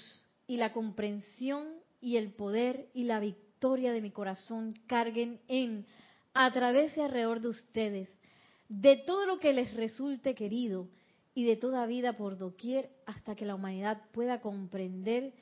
[0.47, 1.67] y la comprensión
[2.01, 5.85] y el poder y la victoria de mi corazón carguen en,
[6.33, 8.09] a través y alrededor de ustedes,
[8.67, 10.89] de todo lo que les resulte querido
[11.35, 15.33] y de toda vida por doquier hasta que la humanidad pueda comprender,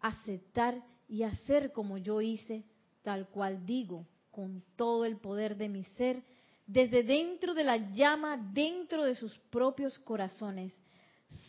[0.00, 2.64] aceptar y hacer como yo hice,
[3.04, 6.24] tal cual digo, con todo el poder de mi ser,
[6.66, 10.72] desde dentro de la llama, dentro de sus propios corazones.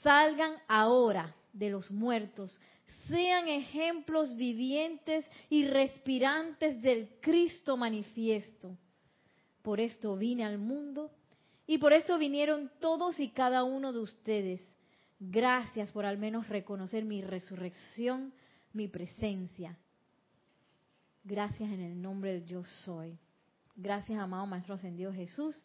[0.03, 2.60] Salgan ahora de los muertos,
[3.08, 8.78] sean ejemplos vivientes y respirantes del Cristo manifiesto.
[9.62, 11.12] Por esto vine al mundo
[11.66, 14.62] y por esto vinieron todos y cada uno de ustedes.
[15.20, 18.34] Gracias por al menos reconocer mi resurrección,
[18.74, 19.78] mi presencia.
[21.28, 23.17] Gracias en el nombre del yo soy.
[23.76, 25.59] Gracias, amado Maestro Ascendido Jesús.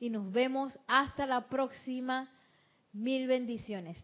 [0.00, 2.30] Y nos vemos hasta la próxima.
[2.94, 3.98] Mil bendiciones.